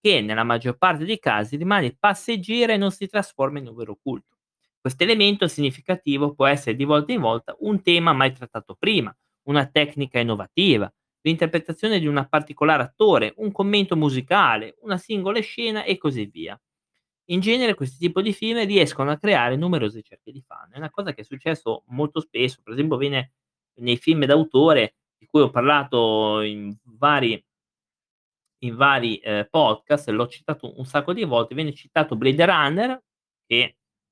che 0.02 0.20
nella 0.20 0.44
maggior 0.44 0.80
parte 0.80 1.06
dei 1.06 1.20
casi 1.20 1.58
rimane 1.58 1.96
passeggera 1.96 2.74
e 2.74 2.78
non 2.78 2.90
si 2.90 3.06
trasforma 3.06 3.60
in 3.60 3.68
un 3.68 3.76
vero 3.76 3.96
culto. 4.02 4.40
Questo 4.82 5.04
elemento 5.04 5.48
significativo 5.48 6.34
può 6.34 6.48
essere 6.48 6.76
di 6.76 6.86
volta 6.86 7.12
in 7.14 7.22
volta 7.22 7.56
un 7.60 7.84
tema 7.84 8.14
mai 8.14 8.34
trattato 8.34 8.74
prima, 8.74 9.16
una 9.44 9.68
tecnica 9.68 10.18
innovativa, 10.18 10.92
l'interpretazione 11.22 12.00
di 12.00 12.08
un 12.08 12.26
particolare 12.28 12.82
attore, 12.82 13.36
un 13.38 13.52
commento 13.52 13.96
musicale, 13.96 14.76
una 14.80 14.98
singola 14.98 15.40
scena 15.40 15.84
e 15.84 16.00
così 16.00 16.26
via. 16.26 16.60
In 17.26 17.42
genere 17.42 17.76
questi 17.76 18.00
tipi 18.00 18.24
di 18.24 18.34
film 18.34 18.66
riescono 18.66 19.12
a 19.12 19.18
creare 19.18 19.56
numerose 19.56 20.02
cerchie 20.02 20.34
di 20.34 20.42
fan. 20.42 20.72
È 20.72 20.78
una 20.78 20.90
cosa 20.90 21.14
che 21.14 21.22
è 21.22 21.24
successo 21.24 21.84
molto 21.90 22.22
spesso, 22.22 22.60
per 22.64 22.74
esempio 22.74 22.98
viene 22.98 23.34
nei 23.76 23.98
film 23.98 24.26
d'autore, 24.26 24.96
di 25.24 25.26
cui 25.30 25.42
ho 25.42 25.50
parlato 25.50 26.42
in 26.42 26.76
vari 26.84 27.42
in 28.64 28.76
vari, 28.76 29.18
ehm, 29.18 29.48
podcast, 29.50 30.10
l'ho 30.10 30.28
citato 30.28 30.78
un 30.78 30.86
sacco 30.86 31.14
di 31.14 31.24
volte, 31.24 31.56
viene 31.56 31.74
citato 31.74 32.16
Blade 32.16 32.46
Runner, 32.46 33.04
che 33.46 33.64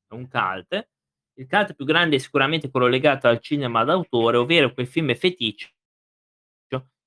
è 0.08 0.14
un 0.16 0.28
cult. 0.28 0.90
Il 1.36 1.48
cult 1.48 1.74
più 1.76 1.86
grande 1.86 2.18
è 2.18 2.20
sicuramente 2.20 2.70
quello 2.70 2.88
legato 2.88 3.28
al 3.28 3.40
cinema 3.40 3.84
d'autore, 3.84 4.38
ovvero 4.38 4.74
quel 4.74 4.88
film 4.88 5.14
feticcio 5.16 5.70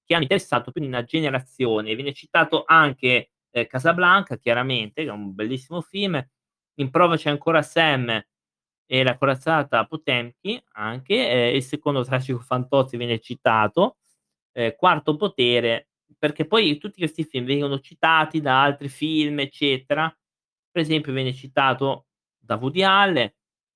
che 0.06 0.14
hanno 0.14 0.22
interessato 0.24 0.70
più 0.70 0.80
di 0.82 0.86
una 0.86 1.04
generazione. 1.04 1.94
Viene 1.94 2.12
citato 2.12 2.64
anche, 2.66 3.30
ehm, 3.50 3.66
Casablanca 3.66 4.36
chiaramente, 4.36 5.02
che 5.02 5.08
è 5.08 5.12
un 5.12 5.34
bellissimo 5.34 5.80
film. 5.80 6.22
In 6.80 6.90
prova 6.90 7.16
c'è 7.16 7.30
ancora 7.30 7.62
Sam 7.62 8.22
e 8.86 9.02
la 9.02 9.16
corazzata 9.16 9.84
Potemkin 9.86 10.60
anche, 10.72 11.28
ehm, 11.50 11.56
il 11.56 11.62
secondo 11.62 12.04
Tragico 12.04 12.40
Fantozzi 12.40 12.96
viene 12.96 13.18
citato. 13.20 13.96
Ehm, 14.52 14.74
Quarto 14.76 15.16
Potere 15.16 15.88
perché 16.18 16.46
poi 16.46 16.78
tutti 16.78 16.98
questi 16.98 17.24
film 17.24 17.44
vengono 17.46 17.80
citati 17.80 18.40
da 18.40 18.62
altri 18.62 18.88
film, 18.88 19.40
eccetera. 19.40 20.08
Per 20.70 20.82
esempio 20.82 21.12
viene 21.12 21.32
citato 21.34 22.06
da 22.38 22.56
Woody 22.56 22.82
Allen, 22.82 23.32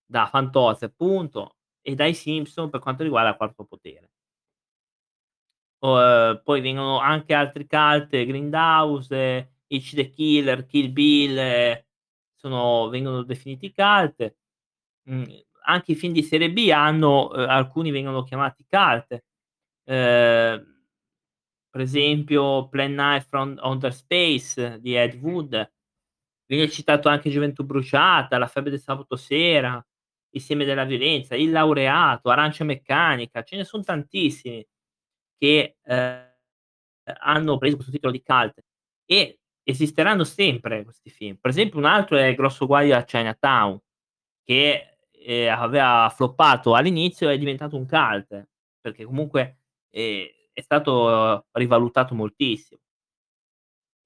da 0.06 0.26
Fantozzi 0.26 0.84
appunto, 0.84 1.56
e 1.82 1.94
dai 1.94 2.14
Simpson 2.14 2.70
per 2.70 2.80
quanto 2.80 3.02
riguarda 3.02 3.36
Quarto 3.36 3.64
Potere. 3.64 4.10
Ehm, 5.82 6.40
poi 6.44 6.60
vengono 6.60 6.98
anche 6.98 7.34
altri 7.34 7.66
cult, 7.66 8.08
Grindhouse, 8.10 9.52
Hitch 9.68 9.94
the 9.94 10.10
Killer, 10.10 10.66
Kill 10.66 10.92
Bill, 10.92 11.84
sono 12.34 12.88
vengono 12.88 13.22
definiti 13.22 13.72
cult. 13.72 14.34
Mhmm, 15.08 15.26
anche 15.64 15.92
i 15.92 15.94
film 15.94 16.12
di 16.12 16.22
serie 16.22 16.50
B 16.52 16.68
hanno 16.72 17.28
uhm, 17.28 17.38
alcuni 17.48 17.90
vengono 17.90 18.22
chiamati 18.22 18.64
cult. 18.68 19.22
Ehm 19.84 20.72
per 21.74 21.82
esempio 21.82 22.68
Plan 22.68 22.92
9 22.94 23.20
from 23.28 23.56
Outer 23.60 23.92
Space 23.94 24.80
di 24.80 24.96
Ed 24.96 25.14
Wood. 25.20 25.70
Viene 26.46 26.68
citato 26.70 27.08
anche 27.10 27.30
Gioventù 27.30 27.64
bruciata, 27.64 28.38
La 28.38 28.46
febbre 28.46 28.70
del 28.70 28.80
sabato 28.80 29.16
sera, 29.16 29.84
Il 30.30 30.40
seme 30.40 30.64
della 30.64 30.84
violenza, 30.84 31.36
Il 31.36 31.50
laureato, 31.50 32.30
Arancia 32.30 32.64
meccanica, 32.64 33.42
ce 33.42 33.56
ne 33.56 33.64
son 33.64 33.84
tantissimi 33.84 34.66
che, 35.38 35.76
ehm, 35.84 36.26
hanno 37.20 37.58
preso 37.58 37.76
questo 37.76 37.92
titolo 37.92 38.12
di 38.12 38.22
cult 38.22 38.60
e 39.06 39.40
esisteranno 39.64 40.24
sempre 40.24 40.84
questi 40.84 41.10
film. 41.10 41.36
Per 41.40 41.50
esempio 41.50 41.78
un 41.78 41.86
altro 41.86 42.16
è 42.18 42.34
Grosso 42.34 42.66
guaio 42.66 42.96
a 42.96 43.04
Chinatown 43.04 43.78
che, 44.44 44.97
ehm, 45.24 45.54
aveva 45.58 46.12
floppato 46.14 46.74
all'inizio 46.74 47.28
è 47.28 47.38
diventato 47.38 47.76
un 47.76 47.86
cult, 47.86 48.48
perché 48.80 49.04
comunque, 49.04 49.58
ehm 49.90 50.26
è 50.58 50.60
stato 50.62 51.46
rivalutato 51.52 52.16
moltissimo. 52.16 52.80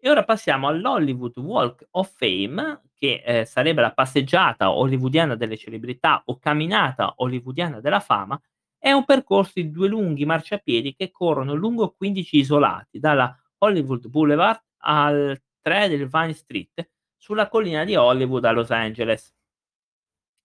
E 0.00 0.10
ora 0.10 0.24
passiamo 0.24 0.66
all'Hollywood 0.66 1.38
Walk 1.38 1.86
of 1.92 2.12
Fame, 2.16 2.82
che, 2.94 3.22
ehm, 3.24 3.44
sarebbe 3.44 3.80
la 3.82 3.92
passeggiata 3.92 4.72
hollywoodiana 4.72 5.36
delle 5.36 5.56
celebrità 5.56 6.22
o 6.26 6.38
camminata 6.38 7.12
hollywoodiana 7.16 7.80
della 7.80 8.00
fama, 8.00 8.40
è 8.78 8.90
un 8.90 9.04
percorso 9.04 9.52
di 9.54 9.70
2 9.70 9.86
lunghi 9.88 10.24
marciapiedi 10.24 10.94
che 10.96 11.10
corrono 11.12 11.54
lungo 11.54 11.94
15 11.96 12.38
isolati, 12.38 12.98
dalla 12.98 13.32
Hollywood 13.58 14.08
Boulevard 14.08 14.60
al 14.78 15.40
3 15.60 15.88
del 15.88 16.08
Vine 16.08 16.32
Street, 16.32 16.90
sulla 17.16 17.48
collina 17.48 17.84
di 17.84 17.94
Hollywood 17.94 18.44
a 18.44 18.50
Los 18.50 18.72
Angeles. 18.72 19.32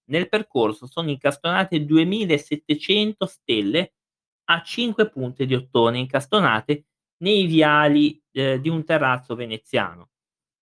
Nel 0.10 0.30
percorso 0.30 0.88
sono 0.88 1.10
incastonate 1.10 1.84
2700 1.86 3.26
stelle 3.26 3.94
a 4.46 4.62
5 4.62 5.10
punte 5.10 5.46
di 5.46 5.54
ottone 5.54 6.00
incastonate 6.00 6.86
nei 7.18 7.46
viali, 7.46 8.22
ehm, 8.32 8.62
di 8.62 8.70
un 8.70 8.84
terrazzo 8.86 9.36
veneziano, 9.36 10.10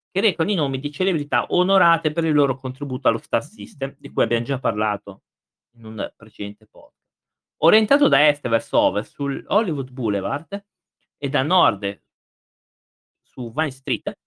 che 0.09 0.21
recano 0.21 0.51
i 0.51 0.55
nomi 0.55 0.79
di 0.79 0.91
celebrità 0.91 1.45
onorate 1.49 2.11
per 2.11 2.25
il 2.25 2.33
loro 2.33 2.57
contributo 2.57 3.07
allo 3.07 3.19
Star 3.19 3.43
System, 3.43 3.95
di 3.99 4.11
cui 4.11 4.23
abbiam 4.23 4.43
già 4.43 4.59
parlato 4.59 5.23
in 5.75 5.85
un 5.85 6.13
precedente 6.15 6.65
podcast. 6.65 7.03
Orientato 7.57 8.07
da 8.07 8.27
est 8.27 8.47
verso 8.47 8.79
ovest 8.79 9.13
sul 9.13 9.43
Hollywood 9.47 9.91
Boulevard 9.91 10.65
e 11.17 11.29
da 11.29 11.43
nord 11.43 12.01
su 13.21 13.51
Vine 13.53 13.71
Street, 13.71 14.17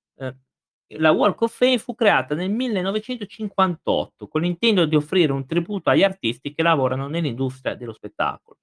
la 0.97 1.11
Walk 1.11 1.42
of 1.42 1.54
Fame 1.54 1.78
fu 1.78 1.95
creata 1.95 2.35
nel 2.35 2.50
1958 2.50 4.26
con 4.26 4.40
l'intento 4.40 4.87
di 4.87 4.97
offrire 4.97 5.33
un 5.33 5.47
tributo 5.47 5.90
agli 5.90 6.02
artisti 6.02 6.54
che 6.54 6.62
lavorano 6.62 7.09
nell'industria 7.09 7.75
dello 7.75 7.92
spettacolo. 7.92 8.59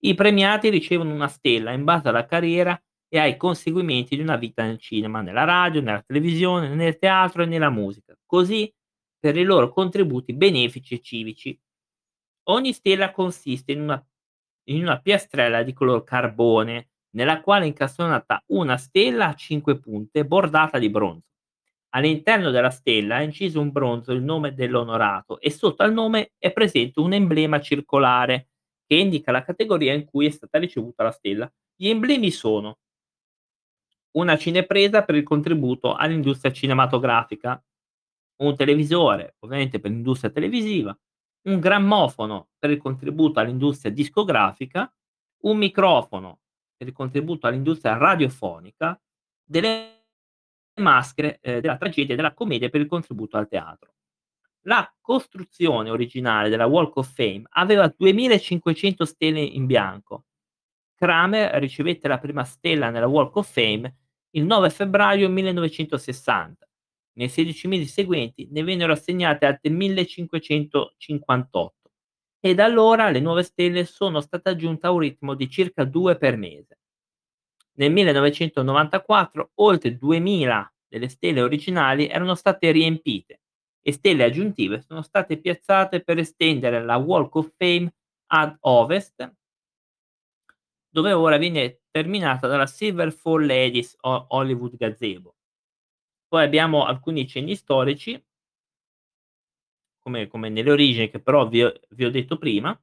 I 0.00 0.14
premiati 0.14 0.68
ricevono 0.68 1.14
una 1.14 1.28
stella 1.28 1.72
in 1.72 1.84
base 1.84 2.08
alla 2.08 2.26
carriera 2.26 2.78
e 3.08 3.18
ai 3.18 3.36
conseguimenti 3.36 4.16
di 4.16 4.22
una 4.22 4.36
vita 4.36 4.64
nel 4.64 4.78
cinema, 4.78 5.20
nella 5.20 5.44
radio, 5.44 5.80
nella 5.80 6.02
televisione, 6.02 6.74
nel 6.74 6.98
teatro 6.98 7.44
e 7.44 7.46
nella 7.46 7.70
musica, 7.70 8.14
così 8.26 8.70
per 9.18 9.36
i 9.36 9.44
loro 9.44 9.70
contributi 9.70 10.34
benefici 10.34 10.94
e 10.94 11.00
civici. 11.00 11.58
Ogni 12.48 12.72
stella 12.72 13.12
consiste 13.12 13.72
in 13.72 13.82
una, 13.82 14.06
in 14.64 14.82
una 14.82 15.00
piastrella 15.00 15.62
di 15.62 15.72
color 15.72 16.02
carbone, 16.04 16.88
nella 17.14 17.40
quale 17.40 17.64
è 17.64 17.68
incastonata 17.68 18.42
una 18.48 18.76
stella 18.76 19.28
a 19.28 19.34
5 19.34 19.78
punte 19.78 20.26
bordata 20.26 20.78
di 20.78 20.90
bronzo. 20.90 21.33
All'interno 21.96 22.50
della 22.50 22.70
stella 22.70 23.18
è 23.18 23.22
inciso 23.22 23.60
un 23.60 23.70
bronzo 23.70 24.12
il 24.12 24.22
nome 24.22 24.52
dell'onorato 24.52 25.38
e 25.38 25.50
sotto 25.50 25.84
al 25.84 25.92
nome 25.92 26.32
è 26.38 26.52
presente 26.52 26.98
un 26.98 27.12
emblema 27.12 27.60
circolare 27.60 28.48
che 28.84 28.96
indica 28.96 29.30
la 29.30 29.44
categoria 29.44 29.94
in 29.94 30.04
cui 30.04 30.26
è 30.26 30.30
stata 30.30 30.58
ricevuta 30.58 31.04
la 31.04 31.12
stella. 31.12 31.50
Gli 31.74 31.88
emblemi 31.88 32.32
sono 32.32 32.78
una 34.16 34.36
cinepresa 34.36 35.04
per 35.04 35.14
il 35.14 35.22
contributo 35.22 35.94
all'industria 35.94 36.52
cinematografica, 36.52 37.62
un 38.42 38.56
televisore, 38.56 39.36
ovviamente 39.40 39.78
per 39.78 39.92
l'industria 39.92 40.30
televisiva, 40.30 40.96
un 41.42 41.60
grammofono 41.60 42.48
per 42.58 42.70
il 42.70 42.78
contributo 42.78 43.38
all'industria 43.38 43.92
discografica, 43.92 44.92
un 45.42 45.56
microfono 45.58 46.40
per 46.76 46.88
il 46.88 46.92
contributo 46.92 47.46
all'industria 47.46 47.96
radiofonica, 47.96 49.00
delle 49.44 50.03
maschere 50.76 51.38
eh, 51.40 51.60
della 51.60 51.76
tragedia 51.76 52.14
e 52.14 52.16
della 52.16 52.34
commedia 52.34 52.68
per 52.68 52.80
il 52.80 52.86
contributo 52.86 53.36
al 53.36 53.48
teatro. 53.48 53.92
La 54.66 54.90
costruzione 55.00 55.90
originale 55.90 56.48
della 56.48 56.66
Walk 56.66 56.96
of 56.96 57.12
Fame 57.12 57.42
aveva 57.50 57.92
2500 57.94 59.04
stelle 59.04 59.40
in 59.40 59.66
bianco. 59.66 60.24
Kramer 60.94 61.52
ricevette 61.60 62.08
la 62.08 62.18
prima 62.18 62.44
stella 62.44 62.88
nella 62.90 63.06
Walk 63.06 63.36
of 63.36 63.52
Fame 63.52 63.96
il 64.30 64.44
9 64.44 64.70
febbraio 64.70 65.28
1960. 65.28 66.66
Nei 67.16 67.28
16 67.28 67.68
mesi 67.68 67.86
seguenti 67.86 68.48
ne 68.50 68.62
vennero 68.62 68.92
assegnate 68.92 69.46
altre 69.46 69.70
1558 69.70 71.90
e 72.40 72.54
da 72.54 72.64
allora 72.64 73.08
le 73.08 73.20
nuove 73.20 73.42
stelle 73.42 73.86
sono 73.86 74.20
state 74.20 74.50
aggiunte 74.50 74.86
a 74.86 74.90
un 74.90 74.98
ritmo 74.98 75.34
di 75.34 75.48
circa 75.48 75.84
2 75.84 76.18
per 76.18 76.36
mese. 76.36 76.78
Nel 77.76 77.90
1994 77.92 79.50
oltre 79.54 79.96
2000 79.96 80.72
delle 80.86 81.08
stelle 81.08 81.42
originali 81.42 82.06
erano 82.06 82.34
state 82.34 82.70
riempite 82.70 83.40
e 83.82 83.92
stelle 83.92 84.24
aggiuntive 84.24 84.80
sono 84.80 85.02
state 85.02 85.38
piazzate 85.38 86.02
per 86.02 86.18
estendere 86.18 86.82
la 86.82 86.96
Walk 86.96 87.34
of 87.34 87.52
Fame 87.56 87.92
ad 88.26 88.56
ovest, 88.60 89.32
dove 90.88 91.12
ora 91.12 91.36
viene 91.36 91.80
terminata 91.90 92.46
dalla 92.46 92.66
Silver 92.66 93.12
Four 93.12 93.44
Ladies 93.44 93.96
Hollywood 94.00 94.76
Gazebo. 94.76 95.34
Poi 96.28 96.44
abbiamo 96.44 96.84
alcuni 96.84 97.26
cenni 97.26 97.56
storici, 97.56 98.20
come, 99.98 100.28
come 100.28 100.48
nelle 100.48 100.70
origini, 100.70 101.10
che 101.10 101.20
però 101.20 101.48
vi 101.48 101.62
vi 101.90 102.04
ho 102.04 102.10
detto 102.10 102.38
prima. 102.38 102.78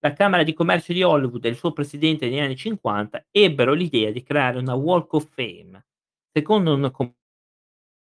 La 0.00 0.12
Camera 0.12 0.44
di 0.44 0.52
Commercio 0.52 0.92
di 0.92 1.02
Hollywood 1.02 1.44
e 1.44 1.48
il 1.48 1.56
suo 1.56 1.72
presidente 1.72 2.28
negli 2.28 2.38
anni 2.38 2.56
50 2.56 3.26
ebbero 3.30 3.72
l'idea 3.72 4.12
di 4.12 4.22
creare 4.22 4.58
una 4.58 4.74
Walk 4.74 5.12
of 5.14 5.28
Fame, 5.34 5.86
secondo 6.32 6.74
un 6.74 6.90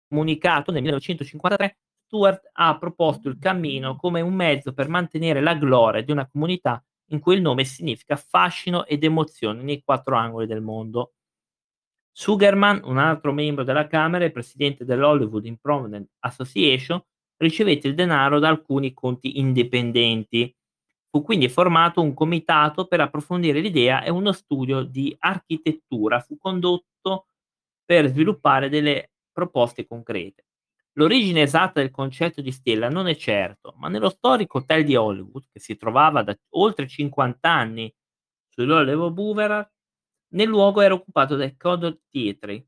comunicato 0.09 0.73
nel 0.73 0.83
1953, 0.83 1.79
Stewart 2.07 2.51
ha 2.53 2.79
proposto 2.79 3.29
il 3.29 3.39
cammino 3.39 3.97
come 3.97 4.21
un 4.21 4.35
mezzo 4.35 4.73
per 4.73 4.89
mantenere 4.89 5.41
la 5.41 5.55
gloria 5.55 6.03
di 6.03 6.13
una 6.13 6.29
comunità 6.29 6.85
in 7.11 7.21
cui 7.21 7.37
il 7.37 7.43
nome 7.43 7.65
significa 7.65 8.17
fascino 8.17 8.87
ed 8.87 9.05
emozione 9.05 9.63
nei 9.63 9.83
quattro 9.83 10.17
angoli 10.17 10.47
del 10.47 10.63
mondo. 10.63 11.15
Sugarman, 12.13 12.83
un 12.85 12.99
altro 12.99 13.33
membro 13.33 13.65
della 13.65 13.87
Camera 13.87 14.25
e 14.25 14.31
presidente 14.31 14.85
dell'Hollywood 14.85 15.45
Improvement 15.45 16.09
Association, 16.21 17.03
ricevette 17.37 17.89
il 17.89 17.95
denaro 17.95 18.39
da 18.39 18.49
alcuni 18.49 18.95
conti 18.95 19.39
indipendenti. 19.39 20.55
Fu 21.15 21.23
quindi 21.23 21.49
formato 21.49 22.03
un 22.03 22.13
comitato 22.13 22.87
per 22.89 23.01
approfondire 23.01 23.61
l'idea 23.61 24.03
e 24.03 24.11
uno 24.11 24.33
studio 24.33 24.83
di 24.83 25.15
architettura 25.17 26.19
fu 26.19 26.37
condotto 26.37 27.29
per 27.85 28.09
sviluppare 28.09 28.69
delle 28.69 29.13
proposte 29.31 29.87
concrete. 29.87 30.47
L'origine 30.95 31.43
esatta 31.43 31.79
del 31.79 31.93
concetto 31.93 32.41
di 32.41 32.51
stella 32.51 32.89
non 32.89 33.07
è 33.07 33.15
certo, 33.15 33.75
ma 33.77 33.89
nello 33.89 34.09
storico 34.09 34.59
hotel 34.59 34.83
di 34.85 34.97
Hollywood, 34.97 35.45
che 35.53 35.61
si 35.61 35.77
trovava 35.77 36.25
da 36.25 36.37
oltre 36.57 36.89
50 36.89 37.49
anni 37.49 37.95
sull'Hollywood 38.49 39.13
Boulevard, 39.13 39.71
nel 40.33 40.49
luogo 40.49 40.81
era 40.81 40.95
occupato 40.95 41.37
dai 41.37 41.57
Codor 41.57 41.97
Theatre, 42.11 42.67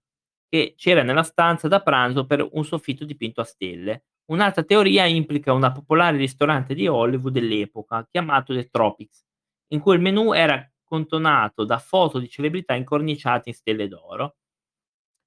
che 0.48 0.74
c'era 0.76 1.02
nella 1.02 1.24
stanza 1.24 1.66
da 1.66 1.82
pranzo 1.82 2.26
per 2.26 2.48
un 2.52 2.64
soffitto 2.64 3.04
dipinto 3.04 3.40
a 3.40 3.44
stelle. 3.44 4.04
Un'altra 4.26 4.64
teoria 4.64 5.06
implica 5.06 5.52
un 5.52 5.70
popolare 5.72 6.16
ristorante 6.16 6.74
di 6.74 6.88
Hollywood 6.88 7.32
dell'epoca, 7.32 8.06
chiamato 8.10 8.52
The 8.52 8.68
Tropics, 8.68 9.24
in 9.68 9.80
cui 9.80 9.94
il 9.94 10.00
menù 10.00 10.32
era 10.32 10.68
contonato 10.84 11.64
da 11.64 11.78
foto 11.78 12.18
di 12.18 12.28
celebrità 12.28 12.74
incorniciate 12.74 13.50
in 13.50 13.54
stelle 13.54 13.88
d'oro. 13.88 14.36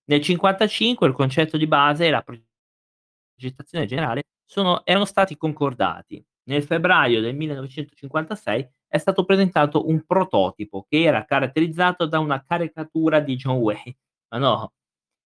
Nel 0.09 0.19
1955 0.19 1.07
il 1.07 1.13
concetto 1.13 1.57
di 1.57 1.67
base 1.67 2.07
e 2.07 2.09
la 2.09 2.23
progettazione 2.23 3.85
generale 3.85 4.23
sono, 4.43 4.83
erano 4.85 5.05
stati 5.05 5.37
concordati. 5.37 6.23
Nel 6.49 6.63
febbraio 6.63 7.21
del 7.21 7.35
1956 7.35 8.69
è 8.87 8.97
stato 8.97 9.23
presentato 9.23 9.87
un 9.87 10.03
prototipo 10.05 10.85
che 10.89 11.03
era 11.03 11.23
caratterizzato 11.23 12.07
da 12.07 12.19
una 12.19 12.43
caricatura 12.43 13.19
di 13.19 13.35
John 13.35 13.57
Wayne, 13.57 13.97
ma 14.29 14.39
no, 14.39 14.73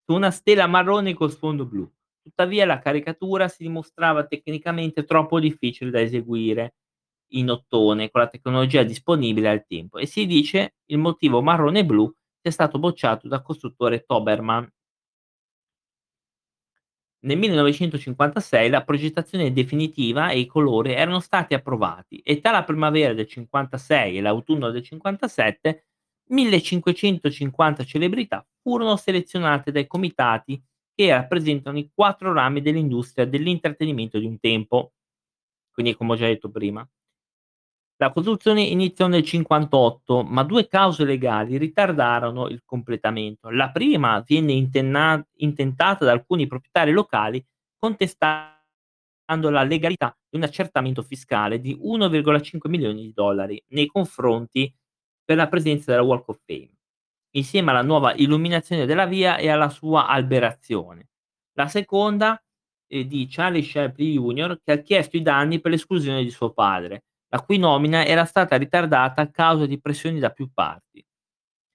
su 0.04 0.14
una 0.14 0.30
stella 0.30 0.68
marrone 0.68 1.14
con 1.14 1.28
sfondo 1.28 1.66
blu. 1.66 1.90
Tuttavia 2.28 2.66
la 2.66 2.78
caricatura 2.78 3.48
si 3.48 3.62
dimostrava 3.62 4.26
tecnicamente 4.26 5.04
troppo 5.04 5.40
difficile 5.40 5.90
da 5.90 6.02
eseguire 6.02 6.74
in 7.28 7.48
ottone 7.48 8.10
con 8.10 8.20
la 8.20 8.28
tecnologia 8.28 8.82
disponibile 8.82 9.48
al 9.48 9.64
tempo. 9.66 9.96
E 9.96 10.04
si 10.04 10.26
dice 10.26 10.74
il 10.86 10.98
motivo 10.98 11.40
marrone 11.40 11.78
e 11.78 11.84
blu 11.86 12.12
sia 12.38 12.50
stato 12.50 12.78
bocciato 12.78 13.28
dal 13.28 13.40
costruttore 13.40 14.04
Toberman. 14.04 14.70
Nel 17.20 17.38
1956 17.38 18.68
la 18.68 18.84
progettazione 18.84 19.50
definitiva 19.50 20.28
e 20.28 20.40
i 20.40 20.46
colori 20.46 20.92
erano 20.92 21.20
stati 21.20 21.54
approvati 21.54 22.18
e 22.18 22.40
tra 22.42 22.50
la 22.50 22.62
primavera 22.62 23.14
del 23.14 23.26
56 23.26 24.18
e 24.18 24.20
l'autunno 24.20 24.70
del 24.70 24.82
57 24.82 25.86
1550 26.26 27.84
celebrità 27.84 28.46
furono 28.60 28.96
selezionate 28.96 29.72
dai 29.72 29.86
comitati 29.86 30.62
che 30.98 31.12
rappresentano 31.12 31.78
i 31.78 31.88
quattro 31.94 32.32
rami 32.32 32.60
dell'industria 32.60 33.24
dell'intrattenimento 33.24 34.18
di 34.18 34.26
un 34.26 34.40
tempo. 34.40 34.94
Quindi, 35.70 35.94
come 35.94 36.14
ho 36.14 36.16
già 36.16 36.26
detto 36.26 36.50
prima, 36.50 36.84
la 37.98 38.10
costruzione 38.10 38.62
iniziò 38.62 39.06
nel 39.06 39.22
58, 39.22 40.24
ma 40.24 40.42
due 40.42 40.66
cause 40.66 41.04
legali 41.04 41.56
ritardarono 41.56 42.48
il 42.48 42.62
completamento. 42.64 43.48
La 43.50 43.70
prima 43.70 44.20
viene 44.26 44.52
intenna- 44.52 45.24
intentata 45.36 46.04
da 46.04 46.10
alcuni 46.10 46.48
proprietari 46.48 46.90
locali 46.90 47.44
contestando 47.78 48.56
la 49.30 49.62
legalità 49.62 50.16
di 50.28 50.36
un 50.36 50.42
accertamento 50.42 51.02
fiscale 51.02 51.60
di 51.60 51.78
1,5 51.80 52.68
milioni 52.68 53.02
di 53.02 53.12
dollari 53.12 53.62
nei 53.68 53.86
confronti 53.86 54.74
per 55.24 55.36
la 55.36 55.46
presenza 55.46 55.92
della 55.92 56.02
Walk 56.02 56.28
of 56.28 56.40
Fame, 56.44 56.70
insieme 57.38 57.70
alla 57.70 57.82
nuova 57.82 58.14
illuminazione 58.14 58.86
della 58.86 59.06
via 59.06 59.36
e 59.36 59.48
alla 59.48 59.70
sua 59.70 60.06
alberazione. 60.06 61.08
La 61.54 61.68
seconda 61.68 62.42
è 62.86 63.04
di 63.04 63.26
Charlie 63.28 63.62
Shapley 63.62 64.18
Jr. 64.18 64.60
che 64.62 64.72
ha 64.72 64.78
chiesto 64.78 65.16
i 65.16 65.22
danni 65.22 65.60
per 65.60 65.70
l'esclusione 65.70 66.22
di 66.22 66.30
suo 66.30 66.52
padre 66.52 67.04
la 67.30 67.42
cui 67.42 67.58
nomina 67.58 68.04
era 68.04 68.24
stata 68.24 68.56
ritardata 68.56 69.22
a 69.22 69.30
causa 69.30 69.66
di 69.66 69.80
pressioni 69.80 70.18
da 70.18 70.30
più 70.30 70.50
parti. 70.52 71.04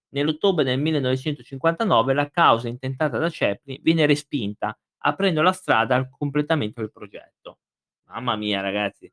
Nell'ottobre 0.09 0.63
del 0.63 0.79
1959 0.79 2.13
la 2.13 2.29
causa 2.29 2.67
intentata 2.67 3.17
da 3.17 3.29
Chaplin 3.31 3.79
viene 3.81 4.05
respinta, 4.05 4.77
aprendo 5.05 5.41
la 5.41 5.51
strada 5.51 5.95
al 5.95 6.09
completamento 6.09 6.81
del 6.81 6.91
progetto. 6.91 7.59
Mamma 8.07 8.35
mia, 8.35 8.61
ragazzi. 8.61 9.11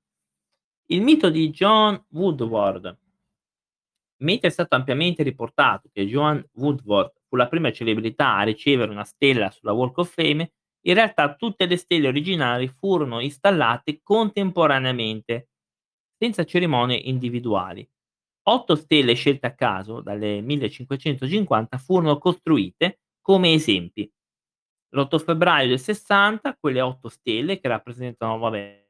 Il 0.86 1.02
mito 1.02 1.30
di 1.30 1.50
John 1.50 2.04
Woodward. 2.10 2.98
Mentre 4.22 4.48
è 4.48 4.50
stato 4.50 4.74
ampiamente 4.74 5.22
riportato 5.22 5.88
che 5.92 6.06
John 6.06 6.44
Woodward 6.54 7.12
fu 7.28 7.36
la 7.36 7.48
prima 7.48 7.72
celebrità 7.72 8.36
a 8.36 8.42
ricevere 8.42 8.90
una 8.90 9.04
stella 9.04 9.50
sulla 9.50 9.72
Walk 9.72 9.98
of 9.98 10.12
Fame, 10.12 10.52
in 10.82 10.94
realtà 10.94 11.34
tutte 11.34 11.66
le 11.66 11.76
stelle 11.76 12.08
originali 12.08 12.68
furono 12.68 13.20
installate 13.20 14.00
contemporaneamente 14.02 15.48
senza 16.18 16.44
cerimonie 16.44 16.96
individuali. 16.96 17.88
Otto 18.42 18.74
stelle 18.74 19.14
scelte 19.14 19.46
a 19.46 19.54
caso 19.54 20.00
dalle 20.00 20.40
1550 20.40 21.78
furono 21.78 22.18
costruite 22.18 23.00
come 23.20 23.52
esempi. 23.52 24.10
L'8 24.92 25.18
febbraio 25.18 25.68
del 25.68 25.78
60, 25.78 26.56
quelle 26.58 26.80
otto 26.80 27.08
stelle 27.08 27.60
che 27.60 27.68
rappresentano 27.68 28.38
vabbè, 28.38 28.88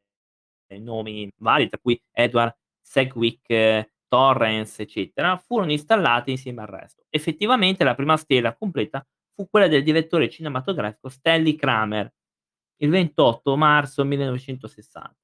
nomi 0.78 1.30
vari, 1.38 1.68
tra 1.68 1.78
cui 1.78 2.00
Edward 2.10 2.56
Sedgwick, 2.80 3.50
eh, 3.50 3.92
Torrance, 4.10 4.82
eccetera, 4.82 5.36
furono 5.38 5.72
installate 5.72 6.32
insieme 6.32 6.62
al 6.62 6.68
resto. 6.68 7.04
Effettivamente 7.10 7.84
la 7.84 7.94
prima 7.94 8.16
stella 8.18 8.56
completa 8.56 9.06
fu 9.34 9.48
quella 9.48 9.68
del 9.68 9.84
direttore 9.84 10.28
cinematografico 10.28 11.08
Stanley 11.08 11.54
Kramer, 11.54 12.12
il 12.82 12.90
28 12.90 13.56
marzo 13.56 14.04
1960 14.04 15.14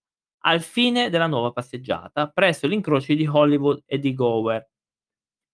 al 0.46 0.61
fine 0.62 1.11
della 1.11 1.27
nuova 1.27 1.51
passeggiata 1.51 2.29
presso 2.31 2.68
l'incrocio 2.68 3.14
di 3.14 3.27
Hollywood 3.27 3.83
e 3.87 3.99
di 3.99 4.14
Gower. 4.14 4.64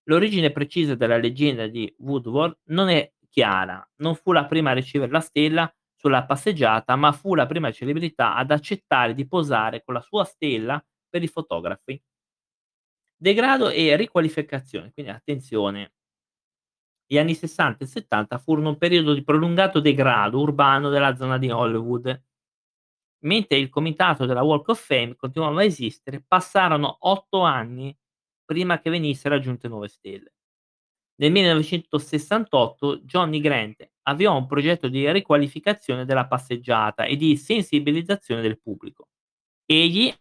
L'origine 0.04 0.50
precisa 0.50 0.94
della 0.94 1.16
leggenda 1.16 1.66
di 1.66 1.92
Woodward 1.98 2.58
non 2.66 2.88
è 2.88 3.10
chiara, 3.30 3.84
non 3.96 4.14
fu 4.16 4.32
la 4.32 4.46
prima 4.46 4.70
a 4.70 4.74
ricevere 4.74 5.10
la 5.12 5.20
stella 5.20 5.72
sulla 5.94 6.24
passeggiata, 6.24 6.96
ma 6.96 7.12
fu 7.12 7.34
la 7.34 7.46
prima 7.46 7.70
celebrità 7.72 8.34
ad 8.34 8.50
accettare 8.50 9.14
di 9.14 9.26
posare 9.26 9.82
con 9.84 9.94
la 9.94 10.00
sua 10.00 10.24
stella 10.24 10.84
per 11.08 11.22
i 11.22 11.28
fotografi. 11.28 12.00
Degrado 13.22 13.70
e 13.70 13.94
riqualificazione, 13.94 14.90
quindi 14.92 15.12
attenzione, 15.12 15.92
gli 17.06 17.18
anni 17.18 17.34
60 17.34 17.84
e 17.84 17.86
70 17.86 18.38
furono 18.38 18.70
un 18.70 18.78
periodo 18.78 19.14
di 19.14 19.22
prolungato 19.22 19.78
degrado 19.78 20.40
urbano 20.40 20.88
della 20.88 21.14
zona 21.14 21.38
di 21.38 21.48
Hollywood 21.48 22.20
mentre 23.20 23.58
il 23.58 23.68
comitato 23.68 24.26
della 24.26 24.42
Walk 24.42 24.70
of 24.70 24.84
Fame 24.84 25.14
continuava 25.14 25.60
a 25.60 25.64
esistere, 25.64 26.24
passarono 26.26 26.96
otto 26.98 27.42
anni 27.42 27.96
prima 28.44 28.80
che 28.80 28.90
venissero 28.90 29.36
aggiunte 29.36 29.68
nuove 29.68 29.86
stelle. 29.86 30.32
Nel 31.20 31.30
1968 31.30 33.02
Johnny 33.04 33.38
Grant 33.38 33.88
avviò 34.02 34.36
un 34.36 34.46
progetto 34.48 34.88
di 34.88 35.08
riqualificazione 35.12 36.04
della 36.04 36.26
passeggiata 36.26 37.04
e 37.04 37.14
di 37.14 37.36
sensibilizzazione 37.36 38.40
del 38.40 38.60
pubblico. 38.60 39.10
Egli 39.64 40.12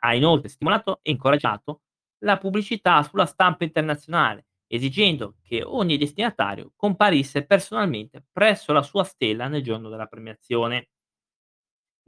ha 0.00 0.14
inoltre 0.14 0.48
stimolato 0.48 1.00
e 1.02 1.10
incoraggiato 1.10 1.80
la 2.20 2.38
pubblicità 2.38 3.02
sulla 3.02 3.26
stampa 3.26 3.64
internazionale, 3.64 4.46
esigendo 4.66 5.36
che 5.42 5.62
ogni 5.62 5.96
destinatario 5.96 6.72
comparisse 6.76 7.44
personalmente 7.46 8.24
presso 8.32 8.72
la 8.72 8.82
sua 8.82 9.04
stella 9.04 9.48
nel 9.48 9.62
giorno 9.62 9.88
della 9.88 10.06
premiazione. 10.06 10.88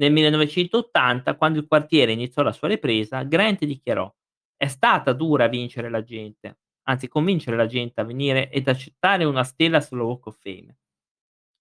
Nel 0.00 0.12
1980, 0.12 1.36
quando 1.36 1.58
il 1.58 1.66
quartiere 1.66 2.12
iniziò 2.12 2.42
la 2.42 2.52
sua 2.52 2.68
ripresa, 2.68 3.22
Grant 3.22 3.64
dichiarò: 3.64 4.12
"È 4.56 4.66
stata 4.66 5.12
dura 5.12 5.46
vincere 5.48 5.90
la 5.90 6.02
gente, 6.02 6.58
anzi 6.88 7.06
convincere 7.08 7.56
la 7.56 7.66
gente 7.66 8.00
a 8.00 8.04
venire 8.04 8.50
ed 8.50 8.66
accettare 8.68 9.24
una 9.24 9.44
stella 9.44 9.80
sulla 9.80 10.02
Walk 10.04 10.26
of 10.26 10.38
Fame". 10.40 10.76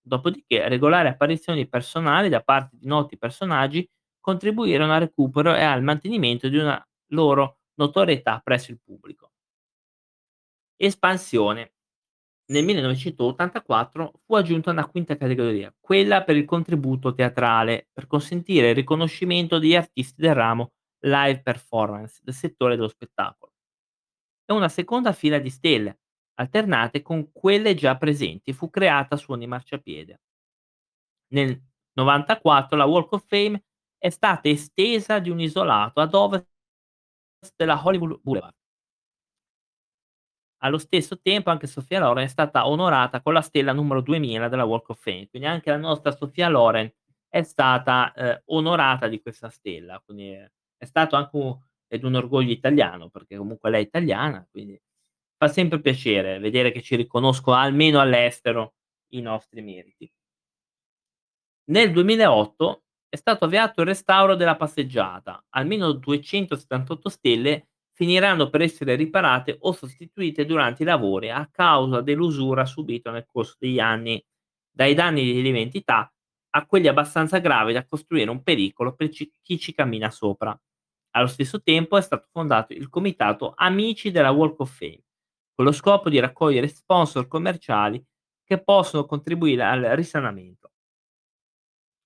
Dopodiché 0.01 0.67
regolari 0.69 1.09
apparizioni 1.09 1.67
personali 1.67 2.29
da 2.29 2.41
parte 2.41 2.77
di 2.79 2.87
noti 2.87 3.17
personaggi 3.17 3.87
contribuirono 4.19 4.93
al 4.93 5.01
recupero 5.01 5.55
e 5.55 5.63
al 5.63 5.83
mantenimento 5.83 6.49
di 6.49 6.57
una 6.57 6.81
loro 7.13 7.58
notorietà 7.79 8.41
presso 8.43 8.71
il 8.71 8.79
pubblico. 8.83 9.31
Espansione. 10.75 11.73
Nel 12.49 12.65
1984 12.65 14.21
fu 14.25 14.35
aggiunta 14.35 14.71
una 14.71 14.87
quinta 14.87 15.15
categoria, 15.15 15.73
quella 15.79 16.23
per 16.23 16.35
il 16.35 16.45
contributo 16.45 17.13
teatrale, 17.13 17.89
per 17.93 18.07
consentire 18.07 18.69
il 18.69 18.75
riconoscimento 18.75 19.59
degli 19.59 19.75
artisti 19.75 20.21
del 20.21 20.33
ramo 20.33 20.71
live 21.01 21.41
performance 21.41 22.19
del 22.23 22.33
settore 22.33 22.75
dello 22.75 22.87
spettacolo. 22.87 23.53
E 24.45 24.53
una 24.53 24.69
seconda 24.69 25.13
fila 25.13 25.37
di 25.37 25.49
stelle, 25.49 25.99
alternate 26.35 27.01
con 27.03 27.31
quelle 27.31 27.75
già 27.75 27.95
presenti, 27.97 28.51
fu 28.51 28.69
creata 28.69 29.15
su 29.15 29.31
ogni 29.31 29.47
marciapiede. 29.47 30.19
nel 31.33 31.61
94 31.93 32.77
la 32.77 32.85
Walk 32.85 33.11
of 33.13 33.25
Fame 33.27 33.63
è 33.97 34.09
stata 34.09 34.47
estesa 34.49 35.19
di 35.19 35.29
un 35.29 35.39
isolato 35.39 35.99
ad 36.01 36.13
ovest 36.13 36.48
della 37.55 37.81
Hollywood 37.83 38.19
Boulevard. 38.21 38.53
Allo 40.61 40.77
stesso 40.77 41.19
tempo 41.21 41.49
anche 41.51 41.67
Sofia 41.67 41.99
Loren 41.99 42.25
è 42.25 42.27
stata 42.27 42.67
onorata 42.67 43.21
con 43.21 43.31
la 43.33 43.41
stella 43.41 43.71
numero 43.71 44.01
2000 44.01 44.49
della 44.49 44.65
Walk 44.65 44.89
of 44.89 44.99
Fame, 45.01 45.27
quindi 45.29 45.47
anche 45.47 45.69
la 45.69 45.77
nostra 45.77 46.11
Sofia 46.11 46.49
Loren 46.49 46.91
è 47.29 47.43
stata, 47.43 48.11
ehm, 48.13 48.41
onorata 48.47 49.07
di 49.07 49.21
questa 49.21 49.49
stella, 49.49 50.01
quindi 50.03 50.31
è 50.31 50.49
è 50.81 50.85
stato 50.85 51.17
anche 51.17 51.35
un 51.35 51.57
ed 51.91 52.05
un 52.05 52.15
orgoglio 52.15 52.51
italiano, 52.53 53.09
perché 53.09 53.35
comunque 53.35 53.69
lei 53.69 53.83
è 53.83 53.85
italiana, 53.87 54.47
quindi 54.49 54.79
fa 55.35 55.49
sempre 55.49 55.81
piacere 55.81 56.39
vedere 56.39 56.71
che 56.71 56.81
ci 56.81 56.95
riconoscono 56.95 57.57
almeno 57.57 57.99
all'estero 57.99 58.75
i 59.09 59.19
nostri 59.21 59.61
meriti. 59.61 60.09
Nel 61.71 61.91
2008 61.91 62.83
è 63.09 63.15
stato 63.15 63.45
avviato 63.45 63.81
il 63.81 63.87
restauro 63.87 64.35
della 64.35 64.55
passeggiata, 64.55 65.43
almeno 65.49 65.91
278 65.91 67.09
stelle 67.09 67.67
finiranno 67.91 68.49
per 68.49 68.61
essere 68.61 68.95
riparate 68.95 69.57
o 69.61 69.71
sostituite 69.71 70.45
durante 70.45 70.83
i 70.83 70.85
lavori 70.85 71.31
a 71.31 71.49
causa 71.51 72.01
dell'usura 72.01 72.65
subita 72.65 73.11
nel 73.11 73.25
corso 73.25 73.55
degli 73.59 73.79
anni, 73.79 74.23
dai 74.71 74.93
danni 74.93 75.23
di 75.23 75.41
lieve 75.41 75.83
a 76.51 76.65
quelli 76.65 76.87
abbastanza 76.87 77.39
gravi 77.39 77.73
da 77.73 77.85
costruire 77.85 78.29
un 78.29 78.41
pericolo 78.41 78.93
per 78.95 79.09
ci 79.09 79.31
chi 79.41 79.59
ci 79.59 79.73
cammina 79.73 80.09
sopra. 80.09 80.57
Allo 81.11 81.27
stesso 81.27 81.61
tempo 81.61 81.97
è 81.97 82.01
stato 82.01 82.27
fondato 82.31 82.73
il 82.73 82.89
comitato 82.89 83.53
Amici 83.55 84.11
della 84.11 84.31
Walk 84.31 84.59
of 84.59 84.77
Fame, 84.77 85.03
con 85.55 85.65
lo 85.65 85.71
scopo 85.71 86.09
di 86.09 86.19
raccogliere 86.19 86.67
sponsor 86.67 87.27
commerciali 87.27 88.03
che 88.43 88.61
possono 88.63 89.05
contribuire 89.05 89.63
al 89.63 89.81
risanamento. 89.95 90.68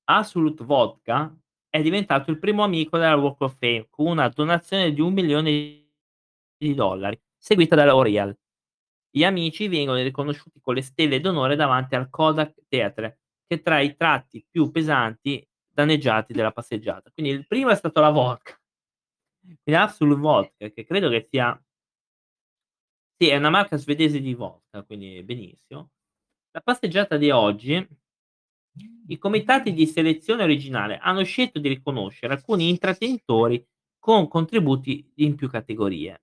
Absolut 0.05 0.63
Vodka 0.63 1.35
è 1.69 1.81
diventato 1.81 2.29
il 2.31 2.39
primo 2.39 2.63
amico 2.63 2.97
della 2.97 3.15
Walk 3.15 3.41
of 3.41 3.57
Fame 3.57 3.87
con 3.89 4.07
una 4.07 4.29
donazione 4.29 4.93
di 4.93 5.01
un 5.01 5.13
milione 5.13 5.51
di 6.57 6.73
dollari, 6.73 7.19
seguita 7.37 7.75
da 7.75 7.85
L'Oreal. 7.85 8.37
Gli 9.09 9.23
amici 9.23 9.67
vengono 9.67 10.01
riconosciuti 10.01 10.59
con 10.59 10.75
le 10.75 10.81
stelle 10.81 11.19
d'onore 11.19 11.55
davanti 11.55 11.95
al 11.95 12.09
Kodak 12.09 12.63
Theatre, 12.67 13.19
che 13.45 13.61
tra 13.61 13.79
i 13.79 13.95
tratti 13.95 14.45
più 14.49 14.71
pesanti 14.71 15.47
danneggiati 15.67 16.33
della 16.33 16.51
passeggiata. 16.51 17.11
Quindi 17.11 17.31
il 17.31 17.47
primo 17.47 17.69
è 17.69 17.75
stato 17.75 17.99
la 18.01 18.09
vodka. 18.09 18.59
Quindi 19.39 19.81
Absolut 19.81 20.19
Vodka, 20.19 20.69
che 20.69 20.85
credo 20.85 21.09
che 21.09 21.27
sia 21.29 21.59
sì, 23.17 23.29
è 23.29 23.37
una 23.37 23.49
marca 23.49 23.77
svedese 23.77 24.19
di 24.19 24.33
vodka, 24.33 24.83
quindi 24.83 25.21
benissimo. 25.23 25.91
La 26.51 26.61
passeggiata 26.61 27.17
di 27.17 27.29
oggi 27.31 27.87
i 29.07 29.17
comitati 29.17 29.73
di 29.73 29.85
selezione 29.85 30.43
originale 30.43 30.97
hanno 30.97 31.23
scelto 31.23 31.59
di 31.59 31.67
riconoscere 31.67 32.33
alcuni 32.33 32.69
intratenitori 32.69 33.65
con 33.99 34.27
contributi 34.27 35.11
in 35.15 35.35
più 35.35 35.49
categorie. 35.49 36.21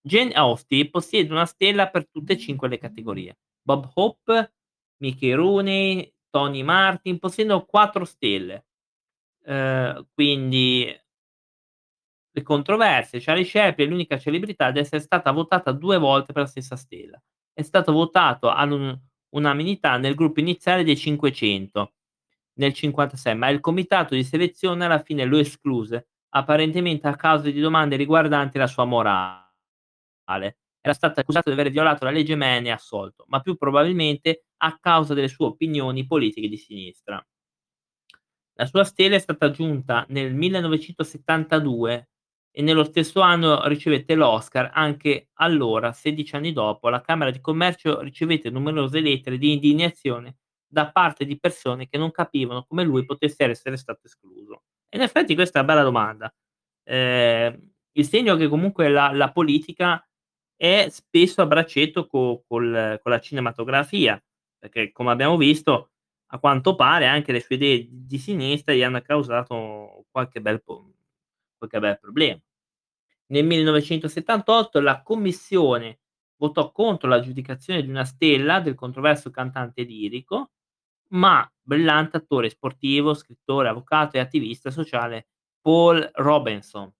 Jane 0.00 0.32
Austen 0.32 0.90
possiede 0.90 1.32
una 1.32 1.46
stella 1.46 1.90
per 1.90 2.08
tutte 2.08 2.34
e 2.34 2.38
cinque 2.38 2.68
le 2.68 2.78
categorie. 2.78 3.38
Bob 3.60 3.90
Hope, 3.94 4.54
Mickey 4.98 5.32
Rooney, 5.32 6.12
Tony 6.30 6.62
Martin 6.62 7.18
possiedono 7.18 7.64
quattro 7.64 8.04
stelle. 8.04 8.66
Uh, 9.48 10.06
quindi 10.12 10.86
le 12.30 12.42
controversie, 12.42 13.20
Charlie 13.20 13.44
Chaplin 13.44 13.86
è 13.86 13.90
l'unica 13.90 14.18
celebrità 14.18 14.66
ad 14.66 14.76
essere 14.76 15.00
stata 15.00 15.30
votata 15.32 15.72
due 15.72 15.98
volte 15.98 16.32
per 16.32 16.42
la 16.42 16.48
stessa 16.48 16.76
stella. 16.76 17.20
È 17.52 17.62
stato 17.62 17.92
votato 17.92 18.48
all'unanimità 19.30 19.96
nel 19.96 20.14
gruppo 20.14 20.40
iniziale 20.40 20.84
dei 20.84 20.96
500 20.96 21.92
nel 22.58 22.72
56, 22.72 23.34
ma 23.36 23.48
il 23.50 23.60
comitato 23.60 24.14
di 24.14 24.24
selezione 24.24 24.84
alla 24.84 25.02
fine 25.02 25.24
lo 25.24 25.38
escluse, 25.38 26.08
apparentemente 26.30 27.06
a 27.06 27.16
causa 27.16 27.50
di 27.50 27.60
domande 27.60 27.96
riguardanti 27.96 28.58
la 28.58 28.66
sua 28.66 28.84
morale. 28.84 29.46
Era 30.80 30.94
stato 30.94 31.20
accusato 31.20 31.50
di 31.50 31.58
aver 31.58 31.70
violato 31.70 32.04
la 32.04 32.10
legge 32.10 32.34
Mann 32.34 32.66
e 32.66 32.70
assolto, 32.70 33.24
ma 33.28 33.40
più 33.40 33.56
probabilmente 33.56 34.46
a 34.58 34.78
causa 34.78 35.14
delle 35.14 35.28
sue 35.28 35.46
opinioni 35.46 36.06
politiche 36.06 36.48
di 36.48 36.56
sinistra. 36.56 37.24
La 38.54 38.66
sua 38.66 38.82
stella 38.84 39.14
è 39.14 39.20
stata 39.20 39.46
aggiunta 39.46 40.04
nel 40.08 40.34
1972 40.34 42.08
e 42.58 42.62
nello 42.62 42.82
stesso 42.82 43.20
anno 43.20 43.68
ricevette 43.68 44.16
l'Oscar, 44.16 44.72
anche 44.74 45.28
allora, 45.34 45.92
16 45.92 46.34
anni 46.34 46.52
dopo, 46.52 46.88
la 46.88 47.00
Camera 47.00 47.30
di 47.30 47.40
Commercio 47.40 48.00
ricevette 48.00 48.50
numerose 48.50 48.98
lettere 48.98 49.38
di 49.38 49.52
indignazione 49.52 50.38
da 50.66 50.90
parte 50.90 51.24
di 51.24 51.38
persone 51.38 51.86
che 51.86 51.98
non 51.98 52.10
capivano 52.10 52.64
come 52.64 52.82
lui 52.82 53.04
potesse 53.04 53.44
essere 53.44 53.76
stato 53.76 54.06
escluso. 54.06 54.64
In 54.88 55.02
effetti 55.02 55.36
questa 55.36 55.60
è 55.60 55.62
una 55.62 55.72
bella 55.72 55.84
domanda. 55.84 56.34
Eh, 56.82 57.60
il 57.92 58.04
segno 58.04 58.34
che 58.34 58.48
comunque 58.48 58.88
la, 58.88 59.12
la, 59.12 59.30
politica 59.30 60.04
è 60.56 60.88
spesso 60.90 61.42
a 61.42 61.46
braccetto 61.46 62.08
co, 62.08 62.42
col, 62.44 62.98
con 63.00 63.12
la 63.12 63.20
cinematografia, 63.20 64.20
perché 64.58 64.90
come 64.90 65.12
abbiamo 65.12 65.36
visto, 65.36 65.92
a 66.32 66.40
quanto 66.40 66.74
pare 66.74 67.06
anche 67.06 67.30
le 67.30 67.40
sue 67.40 67.54
idee 67.54 67.86
di 67.88 68.18
sinistra 68.18 68.74
gli 68.74 68.82
hanno 68.82 69.00
causato 69.00 70.06
qualche 70.10 70.40
bel, 70.40 70.60
qualche 71.56 71.78
bel 71.78 72.00
problema. 72.00 72.40
Nel 73.30 73.44
1978 73.44 74.80
la 74.80 75.02
commissione 75.02 76.00
votò 76.36 76.72
contro 76.72 77.08
l'aggiudicazione 77.08 77.82
di 77.82 77.90
una 77.90 78.04
stella 78.04 78.60
del 78.60 78.74
controverso 78.74 79.30
cantante 79.30 79.82
lirico, 79.82 80.52
ma 81.10 81.50
brillante 81.60 82.16
attore 82.16 82.48
sportivo, 82.48 83.14
scrittore, 83.14 83.68
avvocato 83.68 84.16
e 84.16 84.20
attivista 84.20 84.70
sociale 84.70 85.28
Paul 85.60 86.08
Robinson. 86.14 86.90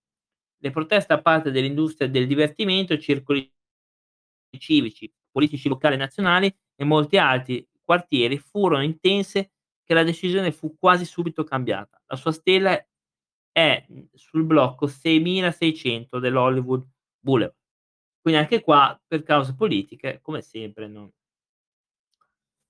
Le 0.61 0.71
proteste 0.71 1.15
da 1.15 1.23
parte 1.23 1.51
dell'industria 1.51 2.09
del 2.09 2.27
divertimento, 2.27 2.99
circoli 2.99 3.51
civici, 4.59 5.13
politici 5.31 5.69
locali 5.69 5.95
e 5.95 5.99
nazionali 5.99 6.57
e 6.75 6.85
molti 6.85 7.17
altri 7.17 7.67
quartieri 7.83 8.39
furono 8.39 8.83
intense 8.83 9.53
che 9.85 9.95
la 9.95 10.03
decisione 10.03 10.53
fu 10.53 10.77
quasi 10.79 11.05
subito 11.07 11.45
cambiata. 11.45 12.03
La 12.07 12.17
sua 12.17 12.33
stella 12.33 12.79
è 13.59 13.85
sul 14.15 14.45
blocco 14.45 14.87
6600 14.87 16.21
dell'Hollywood 16.21 16.87
Boulevard. 17.19 17.57
Quindi 18.21 18.41
anche 18.41 18.61
qua, 18.61 19.01
per 19.05 19.25
cause 19.25 19.55
politiche, 19.57 20.21
come 20.23 20.43
sempre, 20.43 20.87
non. 20.87 21.11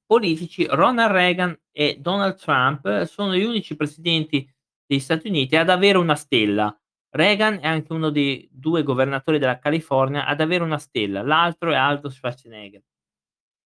Politici, 0.06 0.64
Ronald 0.66 1.10
Reagan 1.10 1.60
e 1.70 1.98
Donald 2.00 2.36
Trump 2.36 3.02
sono 3.02 3.34
gli 3.34 3.44
unici 3.44 3.76
presidenti 3.76 4.50
degli 4.86 5.00
Stati 5.00 5.28
Uniti 5.28 5.56
ad 5.56 5.68
avere 5.68 5.98
una 5.98 6.14
stella. 6.14 6.74
Reagan 7.10 7.58
è 7.60 7.66
anche 7.66 7.92
uno 7.92 8.08
dei 8.08 8.48
due 8.50 8.82
governatori 8.82 9.38
della 9.38 9.58
California 9.58 10.24
ad 10.24 10.40
avere 10.40 10.64
una 10.64 10.78
stella, 10.78 11.20
l'altro 11.22 11.70
è 11.70 11.76
Aldo 11.76 12.08
Schwarzenegger. 12.08 12.82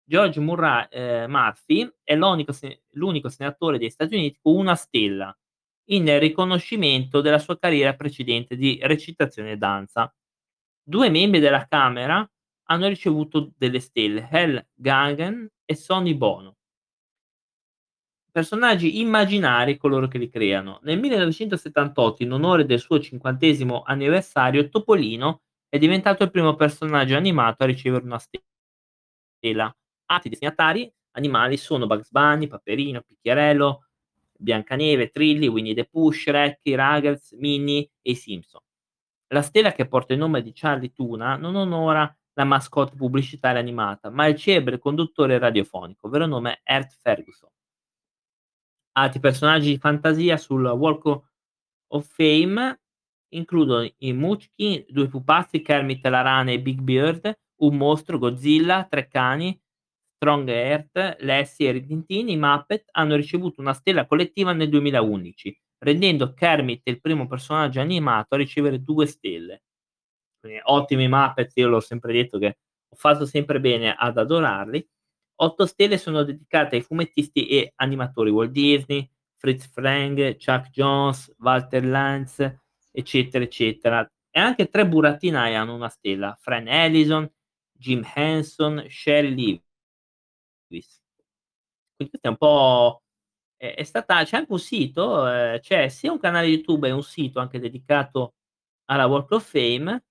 George 0.04 0.40
Murray, 0.40 0.88
eh, 0.90 1.26
Murphy 1.28 1.88
è 2.02 2.16
l'unico, 2.16 2.52
l'unico 2.94 3.28
senatore 3.28 3.78
degli 3.78 3.90
Stati 3.90 4.16
Uniti 4.16 4.40
con 4.42 4.56
una 4.56 4.74
stella 4.74 5.36
in 5.86 6.18
riconoscimento 6.18 7.20
della 7.20 7.38
sua 7.38 7.58
carriera 7.58 7.94
precedente 7.94 8.56
di 8.56 8.78
recitazione 8.82 9.52
e 9.52 9.56
danza. 9.56 10.12
Due 10.82 11.10
membri 11.10 11.40
della 11.40 11.66
Camera 11.66 12.28
hanno 12.64 12.88
ricevuto 12.88 13.52
delle 13.56 13.80
stelle, 13.80 14.28
Hal 14.30 14.66
Gangen 14.74 15.48
e 15.64 15.74
Sonny 15.74 16.14
Bono. 16.14 16.56
Personaggi 18.30 18.98
immaginari 19.00 19.76
coloro 19.76 20.08
che 20.08 20.16
li 20.16 20.30
creano. 20.30 20.80
Nel 20.84 20.98
1978, 20.98 22.22
in 22.22 22.32
onore 22.32 22.64
del 22.64 22.80
suo 22.80 22.98
cinquantesimo 22.98 23.82
anniversario, 23.84 24.70
Topolino 24.70 25.42
è 25.68 25.76
diventato 25.76 26.22
il 26.22 26.30
primo 26.30 26.54
personaggio 26.54 27.14
animato 27.14 27.62
a 27.62 27.66
ricevere 27.66 28.04
una 28.04 28.18
stella. 28.18 29.76
Altri 30.06 30.30
destinatari 30.30 30.90
animali 31.12 31.58
sono 31.58 31.86
Bugs 31.86 32.10
Bunny, 32.10 32.46
Paperino, 32.46 33.02
Picchiarello, 33.02 33.88
Biancaneve, 34.42 35.10
Trilli, 35.10 35.46
Winnie 35.46 35.74
the 35.74 35.84
Pooh, 35.84 36.10
Shrek, 36.10 36.58
i 36.62 36.74
Ruggles, 36.74 37.32
Minnie 37.32 37.90
e 38.02 38.10
i 38.10 38.14
Simpson. 38.14 38.60
La 39.28 39.42
stella 39.42 39.72
che 39.72 39.86
porta 39.86 40.12
il 40.12 40.18
nome 40.18 40.42
di 40.42 40.52
Charlie 40.52 40.92
Tuna 40.92 41.36
non 41.36 41.54
onora 41.54 42.14
la 42.34 42.44
mascotte 42.44 42.96
pubblicitaria 42.96 43.60
animata, 43.60 44.10
ma 44.10 44.26
il 44.26 44.36
celebre 44.36 44.78
conduttore 44.78 45.38
radiofonico, 45.38 46.08
vero 46.08 46.26
nome 46.26 46.60
Ert 46.64 46.96
Ferguson. 47.00 47.50
Altri 48.92 49.20
personaggi 49.20 49.70
di 49.70 49.78
fantasia 49.78 50.36
sul 50.36 50.64
Walk 50.64 51.22
of 51.88 52.06
Fame 52.06 52.80
includono 53.32 53.88
i 53.98 54.12
Munchkin, 54.12 54.84
due 54.88 55.08
pupazzi, 55.08 55.62
Kermit 55.62 56.06
la 56.06 56.20
rana 56.20 56.50
e 56.50 56.60
Big 56.60 56.80
Bird, 56.80 57.32
un 57.62 57.76
mostro, 57.76 58.18
Godzilla, 58.18 58.86
tre 58.88 59.08
cani, 59.08 59.58
Strong 60.22 60.48
Earth, 60.50 61.16
Lassie 61.22 61.68
e 61.68 61.72
Rintintin, 61.72 62.28
i 62.28 62.36
Muppet 62.36 62.84
hanno 62.92 63.16
ricevuto 63.16 63.60
una 63.60 63.72
stella 63.72 64.06
collettiva 64.06 64.52
nel 64.52 64.68
2011, 64.68 65.60
rendendo 65.78 66.32
Kermit 66.32 66.82
il 66.84 67.00
primo 67.00 67.26
personaggio 67.26 67.80
animato 67.80 68.36
a 68.36 68.38
ricevere 68.38 68.84
due 68.84 69.06
stelle. 69.06 69.64
Quindi, 70.38 70.60
ottimi 70.62 71.08
Muppet, 71.08 71.50
io 71.56 71.66
l'ho 71.66 71.80
sempre 71.80 72.12
detto 72.12 72.38
che 72.38 72.58
ho 72.88 72.94
fatto 72.94 73.26
sempre 73.26 73.58
bene 73.58 73.92
ad 73.98 74.16
adorarli. 74.16 74.88
8 75.40 75.66
stelle 75.66 75.98
sono 75.98 76.22
dedicate 76.22 76.76
ai 76.76 76.82
fumettisti 76.82 77.48
e 77.48 77.72
animatori 77.74 78.30
Walt 78.30 78.52
Disney, 78.52 79.10
Fritz 79.36 79.66
Frang, 79.72 80.36
Chuck 80.36 80.70
Jones, 80.70 81.34
Walter 81.38 81.84
Lantz, 81.84 82.58
eccetera, 82.92 83.42
eccetera. 83.42 84.08
E 84.30 84.38
anche 84.38 84.68
3 84.68 84.86
burattinai 84.86 85.56
hanno 85.56 85.74
una 85.74 85.88
stella: 85.88 86.38
Fran 86.40 86.68
Ellison, 86.68 87.28
Jim 87.76 88.08
Henson, 88.14 88.86
Sherry 88.88 89.60
Lewis. 90.72 91.00
Quindi 91.96 92.10
questo 92.10 92.26
è 92.28 92.30
un 92.30 92.36
po' 92.36 93.02
è 93.56 93.74
è 93.76 93.82
stata 93.84 94.24
c'è 94.24 94.36
anche 94.38 94.52
un 94.52 94.58
sito, 94.58 95.28
ehm, 95.28 95.60
c'è 95.60 95.88
sia 95.88 96.12
un 96.12 96.18
canale 96.18 96.46
YouTube 96.48 96.88
e 96.88 96.92
un 96.92 97.02
sito 97.02 97.40
anche 97.40 97.58
dedicato 97.60 98.34
alla 98.86 99.06
Walk 99.06 99.30
of 99.32 99.48
Fame. 99.50 100.04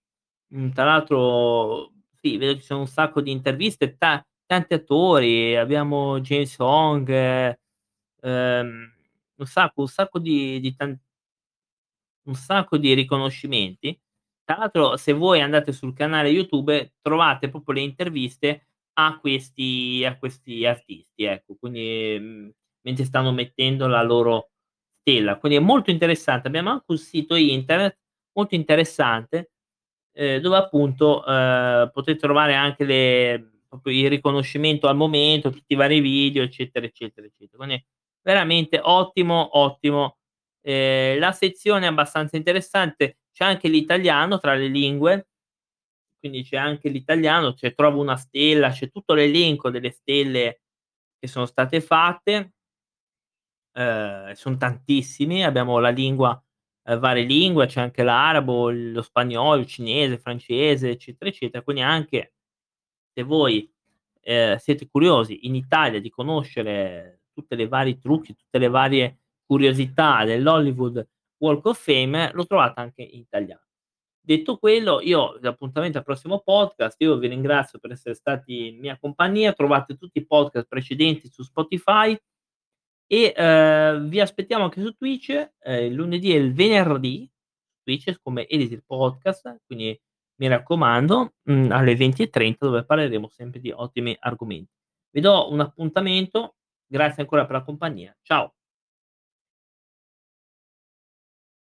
Mhmm, 0.53 0.71
tra 0.73 0.85
l'altro 0.85 1.91
sì, 2.21 2.37
vedo 2.37 2.53
che 2.53 2.59
ci 2.61 2.65
sono 2.65 2.81
un 2.81 2.87
sacco 2.87 3.21
di 3.21 3.31
interviste, 3.31 3.97
ta 3.97 4.25
tanti 4.45 4.73
attori, 4.75 5.55
abbiamo 5.57 6.19
James 6.21 6.55
Hong, 6.59 7.09
ehm, 8.21 8.93
un 9.35 9.45
sacco 9.45 9.81
un 9.81 9.87
sacco 9.87 10.19
di 10.19 10.59
di 10.59 10.75
tan 10.75 10.97
un 12.27 12.35
sacco 12.35 12.77
di 12.77 12.93
riconoscimenti. 12.93 13.97
Tra 14.43 14.57
l'altro 14.57 14.97
se 14.97 15.13
voi 15.13 15.41
andate 15.41 15.71
sul 15.71 15.93
canale 15.93 16.29
YouTube 16.29 16.93
trovate 17.01 17.49
proprio 17.49 17.73
le 17.73 17.81
interviste 17.81 18.67
a 18.93 19.19
questi 19.19 20.03
a 20.05 20.17
questi 20.17 20.65
artisti, 20.65 21.23
ecco. 21.23 21.55
Quindi, 21.59 22.17
mhmm, 22.19 22.49
mentre 22.83 23.05
stanno 23.05 23.31
mettendo 23.31 23.87
la 23.87 24.01
loro 24.03 24.51
stella. 25.01 25.37
Quindi 25.37 25.57
è 25.57 25.61
molto 25.61 25.91
interessante. 25.91 26.47
Abbiamo 26.47 26.71
anche 26.71 26.85
un 26.87 26.97
sito 26.97 27.35
internet 27.35 27.97
molto 28.33 28.55
interessante, 28.55 29.51
ehm, 30.13 30.39
dove 30.41 30.57
appunto, 30.57 31.25
ehm, 31.25 31.91
potete 31.93 32.19
trovare 32.19 32.55
anche 32.55 32.85
le 32.85 33.45
il 33.85 34.09
riconoscimento 34.09 34.87
al 34.89 34.97
momento, 34.97 35.49
tutti 35.51 35.73
i 35.73 35.75
vari 35.77 36.01
video, 36.01 36.43
eccetera, 36.43 36.85
eccetera, 36.85 37.25
eccetera. 37.27 37.57
Quindi 37.65 37.85
veramente 38.21 38.79
ottimo, 38.83 39.57
ottimo. 39.59 40.17
Ehm, 40.63 41.19
la 41.19 41.31
sezione 41.33 41.85
è 41.85 41.89
abbastanza 41.89 42.37
interessante, 42.37 43.19
c'è 43.33 43.45
anche 43.45 43.69
l'italiano 43.69 44.39
tra 44.39 44.55
le 44.55 44.67
lingue, 44.67 45.29
quindi 46.21 46.43
c'è 46.43 46.57
anche 46.57 46.89
l'italiano, 46.89 47.53
cioè 47.55 47.75
trovo 47.75 47.99
una 48.01 48.15
stella, 48.17 48.69
c'è 48.71 48.89
tutto 48.91 49.13
l'elenco 49.15 49.69
delle 49.71 49.91
stelle 49.91 50.61
che 51.19 51.27
sono 51.27 51.45
state 51.47 51.81
fatte. 51.81 52.53
Ehm, 53.75 54.33
son 54.33 54.57
tantissimi, 54.57 55.43
abbiamo 55.45 55.79
la 55.79 55.89
lingua 55.89 56.41
ehm, 56.83 56.99
varie 56.99 57.23
lingue, 57.23 57.67
c'è 57.67 57.79
anche 57.81 58.03
l'arabo, 58.03 58.69
lo 58.69 59.01
spagnolo, 59.01 59.59
il 59.61 59.65
cinese, 59.67 60.13
il 60.15 60.19
francese, 60.19 60.89
eccetera, 60.91 61.29
eccetera. 61.29 61.63
Quindi 61.63 61.81
anche 61.81 62.33
se 63.13 63.23
voi, 63.23 63.71
ehm, 64.21 64.57
siete 64.57 64.87
curiosi 64.89 65.45
in 65.47 65.55
Italia 65.55 66.01
di 66.01 66.09
conoscere 66.09 67.21
tutte 67.33 67.55
le 67.55 67.67
vari 67.67 67.97
trucchi, 67.99 68.35
tutte 68.35 68.57
le 68.59 68.67
varie 68.69 69.19
curiosità 69.45 70.25
dell'Hollywood 70.25 71.07
Walk 71.39 71.65
of 71.67 71.81
Fame, 71.81 72.31
lo 72.33 72.45
trovate 72.45 72.79
anche 72.81 73.01
in 73.03 73.19
italiano. 73.21 73.61
Detto 74.23 74.57
quello, 74.57 75.01
io 75.01 75.37
l'appuntamento 75.41 75.97
al 75.97 76.03
prossimo 76.03 76.41
podcast, 76.41 76.95
io 77.01 77.17
vi 77.17 77.27
ringrazio 77.27 77.79
per 77.79 77.91
essere 77.91 78.13
stati 78.13 78.67
in 78.67 78.77
mia 78.79 78.97
compagnia, 78.99 79.51
trovate 79.53 79.97
tutti 79.97 80.19
i 80.19 80.25
podcast 80.25 80.67
precedenti 80.67 81.27
su 81.27 81.41
Spotify 81.41 82.15
e, 83.07 83.33
ehm, 83.35 84.07
vi 84.09 84.19
aspettiamo 84.21 84.65
anche 84.65 84.81
su 84.81 84.93
Twitch, 84.93 85.29
ehm, 85.59 85.85
il 85.85 85.93
lunedì 85.93 86.33
e 86.33 86.37
il 86.37 86.53
venerdì, 86.53 87.29
Twitch 87.83 88.19
come 88.21 88.47
Elisir 88.47 88.83
Podcast, 88.85 89.61
quindi 89.65 89.99
mi 90.35 90.47
raccomando, 90.47 91.33
mhmm, 91.43 91.71
alle 91.71 91.95
20:30 91.95 92.65
dove 92.67 92.85
parleremo 92.85 93.27
sempre 93.27 93.59
di 93.59 93.71
ottimi 93.71 94.15
argomenti. 94.19 94.71
Vi 95.11 95.19
do 95.21 95.51
un 95.51 95.59
appuntamento, 95.61 96.55
grazie 96.87 97.23
ancora 97.23 97.45
per 97.45 97.55
la 97.57 97.63
compagnia. 97.63 98.15
Ciao. 98.21 98.53